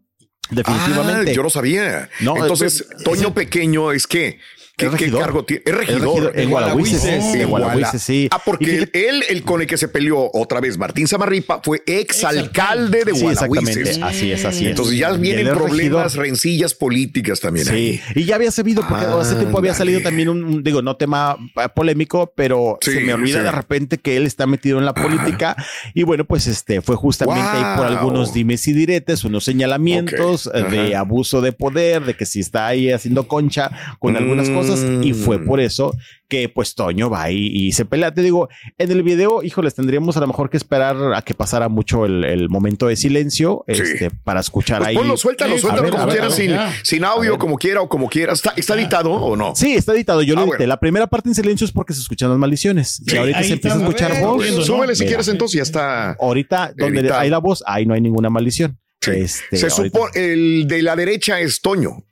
Definitivamente. 0.51 1.31
Ah, 1.31 1.35
yo 1.35 1.43
no 1.43 1.51
sabía. 1.51 2.09
No, 2.21 2.37
Entonces, 2.37 2.85
es- 2.97 3.05
Toño 3.05 3.35
Pequeño 3.35 3.93
es 3.93 4.07
que. 4.07 4.39
¿Qué, 4.77 4.91
qué 4.91 5.11
cargo 5.11 5.43
tiene? 5.47 5.62
Es 5.65 5.75
regidor. 5.75 6.33
en 6.35 6.51
Gualahuises, 6.51 7.01
sí, 7.01 7.99
sí. 7.99 8.29
Ah, 8.31 8.41
porque 8.45 8.89
él, 8.93 9.25
el 9.29 9.43
con 9.43 9.62
el 9.62 9.67
que 9.67 9.79
se 9.79 9.89
peleó 9.89 10.31
otra 10.35 10.61
vez, 10.61 10.77
Martín 10.77 11.09
Samarripa, 11.09 11.62
fue 11.65 11.83
exalcalde 11.87 13.05
de 13.07 13.15
Sí, 13.15 13.23
Gualahuises. 13.23 13.77
exactamente. 13.77 14.05
Así 14.05 14.33
es, 14.33 14.45
así 14.45 14.65
es. 14.65 14.71
Entonces 14.73 14.99
ya 14.99 15.12
vienen 15.12 15.49
problemas, 15.49 16.12
regidor. 16.12 16.27
rencillas 16.27 16.75
políticas 16.75 17.41
también. 17.41 17.65
Sí, 17.67 17.73
ahí. 17.73 18.01
y 18.15 18.25
ya 18.25 18.35
había 18.35 18.51
sabido, 18.51 18.83
porque 18.87 19.07
Ah, 19.07 19.19
hace 19.19 19.37
tiempo 19.37 19.57
había 19.59 19.73
salido 19.73 20.01
también 20.03 20.29
un, 20.29 20.45
un, 20.45 20.62
digo, 20.62 20.83
no 20.83 20.97
tema 20.97 21.37
eh, 21.57 21.69
polémico, 21.75 22.33
pero 22.37 22.77
Sí, 22.83 22.93
se 22.93 23.01
me 23.01 23.15
olvida 23.15 23.39
sí. 23.39 23.45
de 23.45 23.53
repente 23.53 23.97
que 23.97 24.19
él 24.19 24.27
está 24.27 24.47
metido 24.47 24.79
en 24.79 24.85
la 24.85 24.93
política. 24.93 25.57
Y 25.95 26.03
bueno, 26.03 26.27
pues 26.27 26.47
este 26.47 26.83
fue 26.83 26.97
justamente 26.97 27.43
ahí 27.49 27.77
por 27.79 27.87
algunos 27.87 28.35
dimes 28.35 28.69
y 28.69 28.75
diretes, 28.75 29.25
unos 29.25 29.45
señalamientos 29.45 30.51
eh, 30.53 30.62
de 30.65 30.97
abuso 30.97 31.41
de 31.41 31.53
poder, 31.53 32.05
de 32.05 32.15
que 32.15 32.27
si 32.27 32.41
está 32.41 32.67
ahí 32.67 32.91
haciendo 32.93 33.27
concha 33.27 33.71
con 33.99 34.17
algunas 34.17 34.51
cosas. 34.51 34.65
Y 35.02 35.12
fue 35.12 35.38
Mm. 35.38 35.46
por 35.46 35.61
eso 35.61 35.94
que 36.29 36.48
pues 36.48 36.74
Toño 36.74 37.09
va 37.09 37.22
ahí 37.22 37.46
y 37.52 37.70
se 37.72 37.85
pelea. 37.85 38.12
Te 38.12 38.20
digo, 38.20 38.48
en 38.79 38.90
el 38.90 39.02
video, 39.05 39.42
híjoles, 39.44 39.74
tendríamos 39.76 40.16
a 40.16 40.20
lo 40.20 40.26
mejor 40.26 40.50
que 40.50 40.57
esperar 40.57 40.96
a 41.14 41.22
que 41.22 41.35
pasara 41.35 41.68
mucho 41.68 42.05
el, 42.05 42.24
el 42.24 42.48
momento 42.48 42.88
de 42.88 42.96
silencio 42.96 43.62
este, 43.68 44.11
para 44.11 44.40
escuchar 44.40 44.79
Pues 44.79 44.88
ahí. 44.88 44.96
ponlo, 44.96 45.16
suéltalo, 45.16 45.57
suéltalo 45.57 45.83
ver, 45.85 45.92
como 45.92 46.07
ver, 46.07 46.14
quieras, 46.16 46.35
sin, 46.35 46.50
sin 46.83 47.05
audio, 47.05 47.38
como 47.38 47.57
quiera 47.57 47.81
o 47.81 47.88
como 47.88 48.09
quiera. 48.09 48.33
¿Está, 48.33 48.55
está 48.57 48.74
editado 48.74 49.12
o 49.12 49.37
no? 49.37 49.55
Sí, 49.55 49.74
está 49.74 49.92
editado. 49.94 50.22
Yo 50.22 50.35
lo 50.35 50.40
Ah, 50.40 50.44
edité. 50.44 50.57
bueno. 50.59 50.68
La 50.68 50.81
primera 50.81 51.07
parte 51.07 51.29
en 51.29 51.35
silencio 51.37 51.64
es 51.64 51.70
porque 51.72 51.92
se 51.94 52.00
escuchan 52.00 52.29
las 52.31 52.38
maldiciones. 52.38 53.00
Sí, 53.07 53.14
y 53.14 53.18
ahorita 53.18 53.42
se 53.44 53.52
empieza 53.52 53.76
a 53.76 53.81
escuchar 53.81 54.20
voz. 54.20 54.37
bueno, 54.37 54.62
súbele 54.62 54.94
si 54.96 55.02
Mira, 55.05 55.11
quieres, 55.11 55.29
entonces 55.29 55.57
ya 55.59 55.62
está. 55.62 56.16
Ahorita, 56.20 56.72
donde 56.76 57.00
editado. 57.00 57.20
hay 57.20 57.31
la 57.31 57.38
voz, 57.38 57.62
ahí 57.66 57.87
no 57.87 57.94
hay 57.94 58.00
ninguna 58.00 58.31
maldición. 58.31 58.79
Este, 59.07 59.57
Se 59.57 59.70
supone, 59.70 60.11
el 60.14 60.66
de 60.66 60.83
la 60.83 60.96
derecha 60.96 61.38
es 61.38 61.61
Toño. 61.61 62.02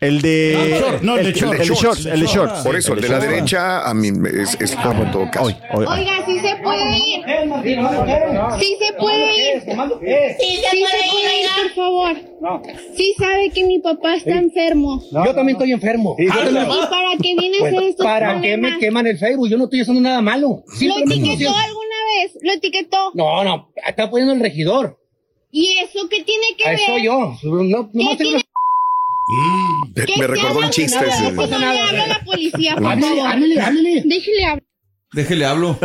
El 0.00 0.22
de. 0.22 0.56
Ah, 0.56 0.78
short, 0.78 1.02
no, 1.02 1.16
el 1.18 1.26
de 1.26 1.32
short. 1.32 1.60
El 1.60 1.68
de 1.68 1.74
shorts. 1.74 2.06
El 2.06 2.20
de 2.20 2.26
shorts. 2.26 2.60
Por 2.62 2.74
eso, 2.74 2.94
el 2.94 3.02
de 3.02 3.08
la 3.08 3.18
shorts. 3.18 3.30
derecha 3.30 3.86
a 3.86 3.92
mí 3.92 4.08
es, 4.08 4.58
es 4.58 4.74
Toño 4.76 5.02
en 5.02 5.12
todo 5.12 5.30
caso. 5.30 5.44
Oiga, 5.74 6.24
sí 6.24 6.38
se 6.38 6.56
puede 6.56 6.96
ir. 6.96 7.20
Sí 8.58 8.76
se 8.80 8.92
puede 8.94 9.36
ir. 9.36 9.60
Sí 9.60 10.56
se 10.56 10.76
puede 10.80 11.40
ir, 11.42 11.48
por 11.54 11.74
favor. 11.74 12.16
Sí 12.96 13.14
sabe 13.18 13.50
que 13.50 13.64
mi 13.64 13.78
papá 13.80 14.14
está 14.14 14.38
enfermo. 14.38 15.02
Yo 15.12 15.34
también 15.34 15.56
estoy 15.56 15.72
enfermo. 15.72 16.16
¿Y 16.18 16.28
para 16.28 17.16
qué 17.20 17.34
viene 17.38 17.58
a 17.58 17.66
hacer 17.66 17.82
estos 17.82 18.06
¿Para 18.06 18.40
qué 18.40 18.56
me 18.56 18.78
queman 18.78 19.06
el 19.06 19.18
Facebook? 19.18 19.50
Yo 19.50 19.58
no 19.58 19.64
estoy 19.64 19.82
haciendo 19.82 20.00
nada 20.00 20.22
malo. 20.22 20.64
¿Lo 20.80 20.98
etiquetó 20.98 21.54
alguna 21.54 21.96
vez? 22.14 22.38
¿Lo 22.40 22.52
etiquetó? 22.52 23.10
No, 23.12 23.44
no, 23.44 23.70
está 23.86 24.08
poniendo 24.08 24.32
el 24.32 24.40
regidor. 24.40 24.98
¿Y 25.52 25.76
eso 25.82 26.08
qué 26.08 26.22
tiene 26.22 26.46
que 26.56 26.64
ver? 26.64 26.74
eso 26.74 26.98
yo. 26.98 27.36
No, 27.42 27.90
¿Qué 27.90 27.98
no 27.98 28.40
tiene- 29.30 29.90
Me, 29.94 30.04
¿Qué 30.06 30.12
me 30.16 30.26
se 30.26 30.26
recordó 30.26 30.58
un 30.60 30.70
chiste. 30.70 30.98
No, 31.00 31.06
ese. 31.06 31.32
no, 31.32 31.46
no, 31.46 31.58
le 31.58 31.66
habla 31.80 32.04
a 32.04 32.06
la 32.08 32.20
policía, 32.24 32.74
por 32.76 32.86
Háblele, 32.86 33.08
favor. 33.16 33.26
háblele, 33.32 33.60
háblele. 33.60 34.02
Déjele 34.04 34.44
hablar. 34.44 34.64
Déjele 35.12 35.44
hablo. 35.44 35.78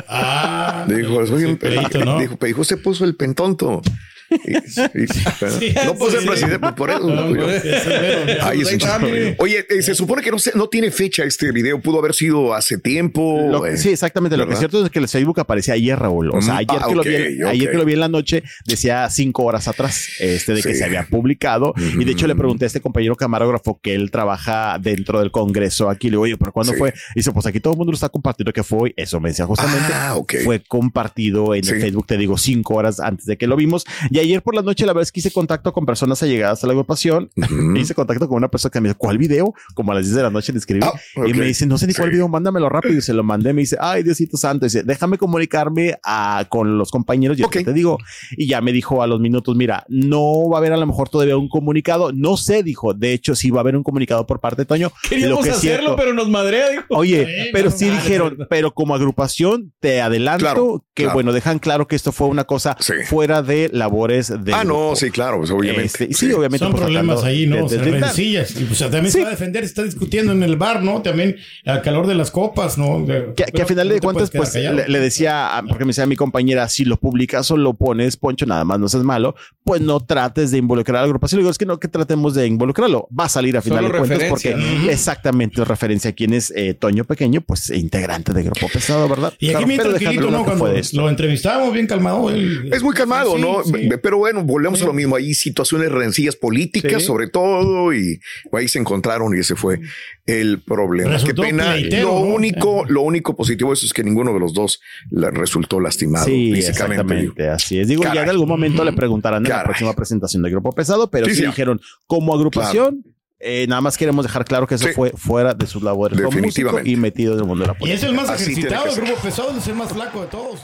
Dijo, 0.88 1.26
soy 1.28 1.44
un 1.46 1.58
pelito, 1.58 2.04
¿no? 2.06 2.20
dijo, 2.20 2.38
dijo, 2.42 2.64
se 2.64 2.78
puso 2.78 3.06
el 3.06 3.16
pentonto. 3.16 3.82
Y- 4.30 4.52
y- 4.58 5.76
no 5.86 5.96
puse 5.96 6.18
el 6.18 6.26
presidente 6.26 6.60
pues, 6.60 6.74
por 6.74 6.90
eso. 6.90 7.00
No, 7.10 7.36
yo. 7.36 7.44
pues, 7.46 7.64
es 7.66 7.86
el 7.88 8.02
mero. 8.02 8.42
Ay, 8.44 8.62
es 8.62 8.68
un 8.68 8.72
Ahí 8.72 8.76
está, 8.78 8.98
chiste. 9.00 9.12
mire. 9.12 9.36
Oye, 9.40 9.66
eh, 9.70 9.82
se 9.82 9.96
supone 9.96 10.22
que 10.22 10.32
no, 10.32 10.40
se- 10.40 10.52
no 10.56 10.68
tiene 10.68 10.92
fecha 10.92 11.24
este 11.24 11.52
video. 11.52 11.80
Pudo 11.82 12.00
haber 12.00 12.14
sido 12.14 12.54
hace 12.54 12.78
tiempo. 12.78 13.48
Lo- 13.50 13.66
eh, 13.66 13.78
sí, 13.78 13.90
exactamente. 13.90 14.38
Lo 14.38 14.48
que 14.48 14.54
es 14.54 14.60
cierto 14.60 14.84
es 14.86 14.92
que 14.92 15.00
el 15.00 15.08
Facebook 15.08 15.40
aparecía 15.40 15.74
ayer, 15.76 15.98
Raúl. 15.98 16.32
O 16.32 16.42
sea, 16.42 16.56
Mm, 16.56 16.58
ayer, 16.58 16.80
ah, 16.82 16.86
que, 16.88 16.96
lo 16.96 17.04
vi, 17.04 17.16
ayer 17.44 17.72
que 17.72 17.78
lo 17.78 17.86
vi 17.86 17.94
en 17.94 18.00
la 18.00 18.08
noche, 18.10 18.44
decía 18.66 19.10
cinco 19.10 19.44
horas 19.44 19.68
atrás, 19.68 20.08
este, 20.20 20.54
de 20.54 20.62
que 20.64 20.76
se 20.76 20.84
había 20.84 21.04
publicado. 21.04 21.74
Y 21.78 22.04
de 22.04 22.12
hecho 22.12 22.28
le 22.28 22.36
pregunté 22.36 22.66
a 22.66 22.68
este 22.68 22.82
compañero 22.82 23.16
camarógrafo 23.16 23.80
que 23.82 23.94
él 23.96 24.12
trabaja 24.12 24.78
dentro 24.82 25.20
del 25.20 25.32
Congreso 25.32 25.90
aquí. 25.90 26.08
Le 26.08 26.12
digo, 26.12 26.24
oye, 26.24 26.38
¿pero 26.38 26.52
cuándo 26.52 26.74
Sí. 26.74 26.80
fue? 26.80 26.94
Dice, 27.16 27.32
pues 27.32 27.46
aquí 27.46 27.60
todo 27.60 27.74
el 27.74 27.78
mundo 27.78 27.92
lo 27.92 27.96
está 27.96 28.10
compartiendo 28.10 28.52
que 28.54 28.64
fue 28.64 28.80
hoy. 28.84 28.94
Eso 28.98 29.20
me 29.20 29.30
decía 29.30 29.46
justamente. 29.46 29.94
Ah, 29.94 30.16
ok. 30.16 30.34
Fue 30.44 30.62
compartido 30.62 31.54
en 31.56 31.68
el. 31.68 31.76
Facebook, 31.82 32.08
te 32.08 32.18
digo, 32.18 32.38
cinco 32.38 32.76
horas 32.76 33.00
antes 33.00 33.26
de 33.26 33.38
que 33.38 33.48
lo 33.48 33.56
vimos. 33.56 33.86
Y 34.16 34.20
ayer 34.20 34.42
por 34.42 34.56
la 34.56 34.62
noche, 34.62 34.86
la 34.86 34.94
verdad 34.94 35.04
es 35.04 35.12
que 35.12 35.20
hice 35.20 35.30
contacto 35.32 35.74
con 35.74 35.86
personas 35.86 36.24
allegadas 36.24 36.64
a 36.64 36.68
la 36.68 36.72
agrupación. 36.74 37.30
hice 37.76 37.94
contacto 37.94 38.30
con 38.30 38.38
una 38.38 38.48
persona 38.48 38.72
que 38.72 38.80
me 38.80 38.88
dice, 38.88 38.98
¿cuál 38.98 39.18
video? 39.18 39.54
Como 39.74 39.92
a 39.92 39.96
las 39.96 40.06
10 40.06 40.16
de 40.16 40.24
la 40.24 40.30
noche 40.30 40.54
le 40.54 40.60
escribí. 40.60 40.86
Ah. 40.86 40.94
Y 41.28 41.34
me 41.34 41.46
dice, 41.46 41.66
no 41.66 41.78
sé 41.78 41.86
ni 41.86 41.94
cuál 41.94 42.12
video, 42.12 42.30
mándamelo 42.30 42.70
rápido. 42.70 42.98
Y 42.98 43.02
se 43.02 43.14
lo 43.14 43.24
mandé. 43.26 43.52
Me 43.52 43.62
dice, 43.64 43.76
ay, 43.78 44.04
Diosito 44.04 44.38
Santo. 44.38 44.66
Dice, 44.66 44.84
déjame 44.84 45.18
comunicarme 45.18 45.96
a, 46.02 46.46
con 46.48 46.78
los 46.78 46.92
compañeros. 46.92 47.38
Y 47.38 47.42
yo 47.42 47.50
te 47.50 47.74
digo. 47.74 47.98
Y 48.38 48.48
ya 48.48 48.62
me 48.62 48.72
dijo 48.72 49.04
a 49.04 49.08
los 49.08 49.20
minutos, 49.20 49.54
mira, 49.58 49.86
no 49.90 50.50
va 50.50 50.58
a 50.58 50.60
haber 50.60 50.72
a 50.72 50.78
lo 50.78 50.88
mejor 50.88 51.10
todavía 51.10 51.36
un 51.36 51.50
comunicado. 51.50 52.14
No 52.14 52.38
sé, 52.38 52.64
dijo. 52.64 52.94
De 52.94 53.12
hecho, 53.12 53.36
sí 53.36 53.52
va 53.52 53.60
a 53.60 53.62
haber 53.62 53.76
un 53.76 53.84
comunicado 53.84 54.26
por 54.26 54.40
parte 54.40 54.62
de 54.62 54.66
Toño. 54.66 54.94
Queríamos 55.10 55.40
Lo 55.40 55.44
que 55.44 55.50
es 55.50 55.58
hacerlo, 55.58 55.78
cierto- 55.90 55.96
pero 55.98 56.14
nos 56.14 56.30
madrea, 56.30 56.70
dijo. 56.70 56.84
Oye, 56.92 57.50
pero 57.52 57.70
sí 57.70 57.90
dijeron, 57.90 58.38
pero 58.50 58.74
como 58.74 58.96
agrupación 58.96 59.74
te 59.82 60.00
adelanto 60.02 60.40
Claro, 60.46 60.86
que 60.94 61.04
claro. 61.04 61.14
bueno, 61.16 61.34
dejan 61.34 61.60
claro 61.60 61.86
que 61.88 61.98
esto 61.98 62.14
fue 62.14 62.28
una 62.28 62.46
cosa 62.46 62.78
fuera 63.10 63.42
de 63.42 63.70
labores 63.74 64.05
labores 64.06 64.44
de. 64.46 64.54
Ah, 64.54 64.64
no, 64.64 64.96
sí, 64.96 65.10
claro, 65.12 65.38
pues, 65.40 65.52
obviamente. 65.52 65.86
Este, 65.86 66.14
sí, 66.14 66.32
obviamente. 66.32 66.60
Son 66.60 66.72
pues, 66.72 66.84
problemas 66.84 67.24
ahí, 67.24 67.48
¿no? 67.48 67.56
de- 67.58 67.62
O 67.64 67.70
sea, 67.70 67.78
de 67.78 67.84
brindar. 67.90 68.10
rencillas. 68.10 68.52
Y 68.60 68.66
pues 68.66 68.80
también 68.80 69.12
se 69.12 69.22
va 69.22 69.28
a 69.28 69.32
defender, 69.32 69.64
está 69.64 69.84
discutiendo 69.84 70.32
en 70.32 70.44
el 70.44 70.56
bar, 70.58 70.84
¿no? 70.84 71.02
También 71.02 71.38
al 71.66 71.82
calor 71.82 72.08
de 72.08 72.16
las 72.16 72.32
copas, 72.32 72.78
¿no? 72.78 73.06
De- 73.06 73.34
Que, 73.36 73.46
que 73.46 73.62
a 73.62 73.66
final 73.66 73.90
de 73.90 74.00
cuentas, 74.00 74.30
pues 74.32 74.54
le, 74.56 74.88
le 74.88 75.00
decía, 75.00 75.64
porque 75.68 75.86
me 75.86 75.90
decía 75.90 76.06
mi 76.06 76.16
compañera, 76.16 76.68
si 76.70 76.86
lo 76.86 76.98
publicas 76.98 77.50
o 77.52 77.58
lo 77.58 77.74
pones, 77.74 78.18
Poncho, 78.18 78.46
nada 78.46 78.64
más 78.66 78.80
no 78.80 78.88
seas 78.88 79.04
malo, 79.04 79.36
pues 79.64 79.82
no 79.82 80.00
trates 80.00 80.52
de 80.52 80.58
involucrar 80.58 80.98
a 80.98 81.02
la 81.02 81.06
agrupación. 81.06 81.40
Le 81.40 81.44
digo, 81.44 81.52
es 81.52 81.58
que 81.58 81.66
no 81.66 81.80
que 81.80 81.88
tratemos 81.88 82.34
de 82.36 82.48
involucrarlo. 82.48 83.08
Va 83.18 83.26
a 83.26 83.30
salir 83.30 83.58
a 83.58 83.62
final 83.62 83.84
Solo 83.86 83.94
de 83.94 84.00
cuentas 84.08 84.30
porque 84.30 84.56
¿no? 84.56 84.90
exactamente 84.90 85.62
es 85.62 85.68
referencia 85.68 86.12
a 86.12 86.14
quién 86.14 86.34
es 86.34 86.52
eh, 86.56 86.74
Toño 86.74 87.04
Pequeño, 87.06 87.42
pues 87.42 87.70
integrante 87.70 88.34
de 88.34 88.44
Grupo 88.44 88.68
Pesado, 88.72 89.08
¿verdad? 89.10 89.34
Y 89.40 89.48
aquí 89.50 89.64
Claro, 89.66 89.68
dejando 89.68 89.90
tranquilito, 89.98 90.24
lo 90.26 90.32
¿no? 90.32 90.46
Cuando 90.46 90.66
de 90.68 90.82
lo 90.94 91.10
entrevistábamos, 91.10 91.74
bien 91.74 91.88
calmado. 91.88 92.30
él- 92.30 92.70
Es 92.72 92.84
muy 92.84 92.94
calmado, 92.94 93.36
Sí, 93.36 93.42
¿no? 93.42 93.64
sí. 93.64 93.72
Pero 93.98 94.18
bueno, 94.18 94.44
volvemos 94.44 94.82
a 94.82 94.86
lo 94.86 94.94
mismo. 94.94 95.16
Hay 95.16 95.34
situaciones 95.34 95.92
rencillas 95.92 96.36
políticas, 96.36 97.02
Sí. 97.02 97.08
sobre 97.08 97.28
todo, 97.28 97.94
y 97.94 98.20
ahí 98.54 98.68
se 98.68 98.80
encontraron 98.80 99.36
y 99.36 99.40
ese 99.40 99.56
fue 99.56 99.80
el 100.26 100.62
problema. 100.64 101.12
Resultó 101.12 101.42
Qué 101.44 101.50
pena. 101.50 101.72
pleitero, 101.74 102.08
lo 102.20 102.26
¿no? 102.28 102.36
único, 102.36 102.86
lo 102.88 103.02
único 103.02 103.36
positivo 103.36 103.70
de 103.72 103.76
eso 103.76 103.86
es 103.86 103.94
que 103.94 104.04
ninguno 104.04 104.34
de 104.34 104.40
los 104.40 104.54
dos 104.54 104.82
le 105.12 105.30
resultó 105.32 105.80
lastimado 105.80 106.26
Sí, 106.26 106.54
físicamente. 106.54 107.02
exactamente, 107.02 107.50
así 107.50 107.80
es. 107.80 107.88
Digo, 107.88 108.04
ya 108.04 108.10
Caray. 108.10 108.24
en 108.24 108.30
algún 108.30 108.48
momento 108.50 108.84
le 108.84 108.94
preguntarán 108.94 109.44
en 109.44 109.50
la 109.50 109.56
Caray. 109.58 109.66
próxima 109.66 109.94
presentación 109.94 110.42
de 110.44 110.50
Grupo 110.52 110.72
Pesado, 110.72 111.10
pero 111.10 111.26
Sí, 111.28 111.36
sí, 111.36 111.42
sí. 111.42 111.46
dijeron, 111.48 111.80
como 112.08 112.34
agrupación, 112.34 113.04
eh, 113.40 113.66
nada 113.68 113.82
más 113.82 113.98
queremos 113.98 114.26
dejar 114.26 114.46
claro 114.46 114.66
que 114.66 114.76
eso 114.76 114.88
Sí. 114.88 114.94
fue 114.94 115.12
fuera 115.12 115.54
de 115.54 115.68
sus 115.68 115.84
labores 115.84 116.18
Definitivamente. 116.18 116.90
y 116.90 116.96
metido 116.96 117.34
en 117.34 117.40
el 117.42 117.46
mundo 117.46 117.64
de 117.64 117.68
la 117.68 117.74
Y 117.74 117.80
política. 117.80 117.98
es 117.98 118.10
el 118.10 118.16
más 118.16 118.30
Así 118.30 118.52
ejercitado, 118.54 118.86
el 118.88 118.96
grupo 118.96 119.22
pesado, 119.22 119.58
es 119.58 119.68
el 119.68 119.76
más 119.76 119.92
flaco 119.92 120.22
de 120.22 120.28
todos. 120.28 120.62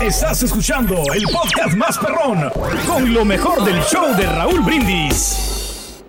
Estás 0.00 0.42
escuchando 0.42 0.94
el 1.12 1.22
podcast 1.24 1.76
más 1.76 1.96
perrón 1.98 2.50
con 2.86 3.14
lo 3.14 3.24
mejor 3.24 3.64
del 3.64 3.80
show 3.82 4.16
de 4.16 4.26
Raúl 4.26 4.64
Brindis. 4.64 6.02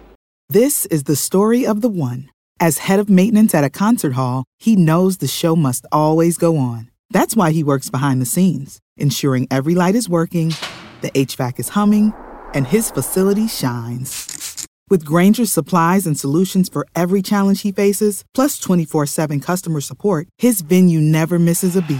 This 0.50 0.86
is 0.88 1.04
the 1.04 1.16
story 1.16 1.66
of 1.66 1.82
the 1.82 1.90
one. 1.90 2.30
As 2.60 2.80
head 2.80 3.00
of 3.00 3.10
maintenance 3.10 3.54
at 3.54 3.64
a 3.64 3.70
concert 3.70 4.14
hall, 4.14 4.46
he 4.58 4.76
knows 4.76 5.18
the 5.18 5.28
show 5.28 5.56
must 5.56 5.86
always 5.92 6.38
go 6.38 6.58
on. 6.58 6.90
That's 7.12 7.36
why 7.36 7.52
he 7.52 7.64
works 7.64 7.90
behind 7.90 8.20
the 8.22 8.26
scenes, 8.26 8.80
ensuring 8.98 9.48
every 9.52 9.76
light 9.76 9.96
is 9.96 10.10
working, 10.10 10.56
the 11.02 11.12
HVAC 11.12 11.60
is 11.60 11.70
humming, 11.70 12.14
and 12.54 12.68
his 12.68 12.90
facility 12.92 13.48
shines. 13.48 14.66
With 14.90 15.06
Granger's 15.06 15.52
supplies 15.52 16.08
and 16.08 16.20
solutions 16.20 16.68
for 16.68 16.88
every 16.96 17.22
challenge 17.22 17.62
he 17.62 17.72
faces, 17.72 18.24
plus 18.34 18.58
24 18.60 19.06
7 19.06 19.40
customer 19.40 19.82
support, 19.82 20.28
his 20.38 20.62
venue 20.62 21.00
never 21.00 21.38
misses 21.38 21.76
a 21.76 21.82
beat. 21.82 22.00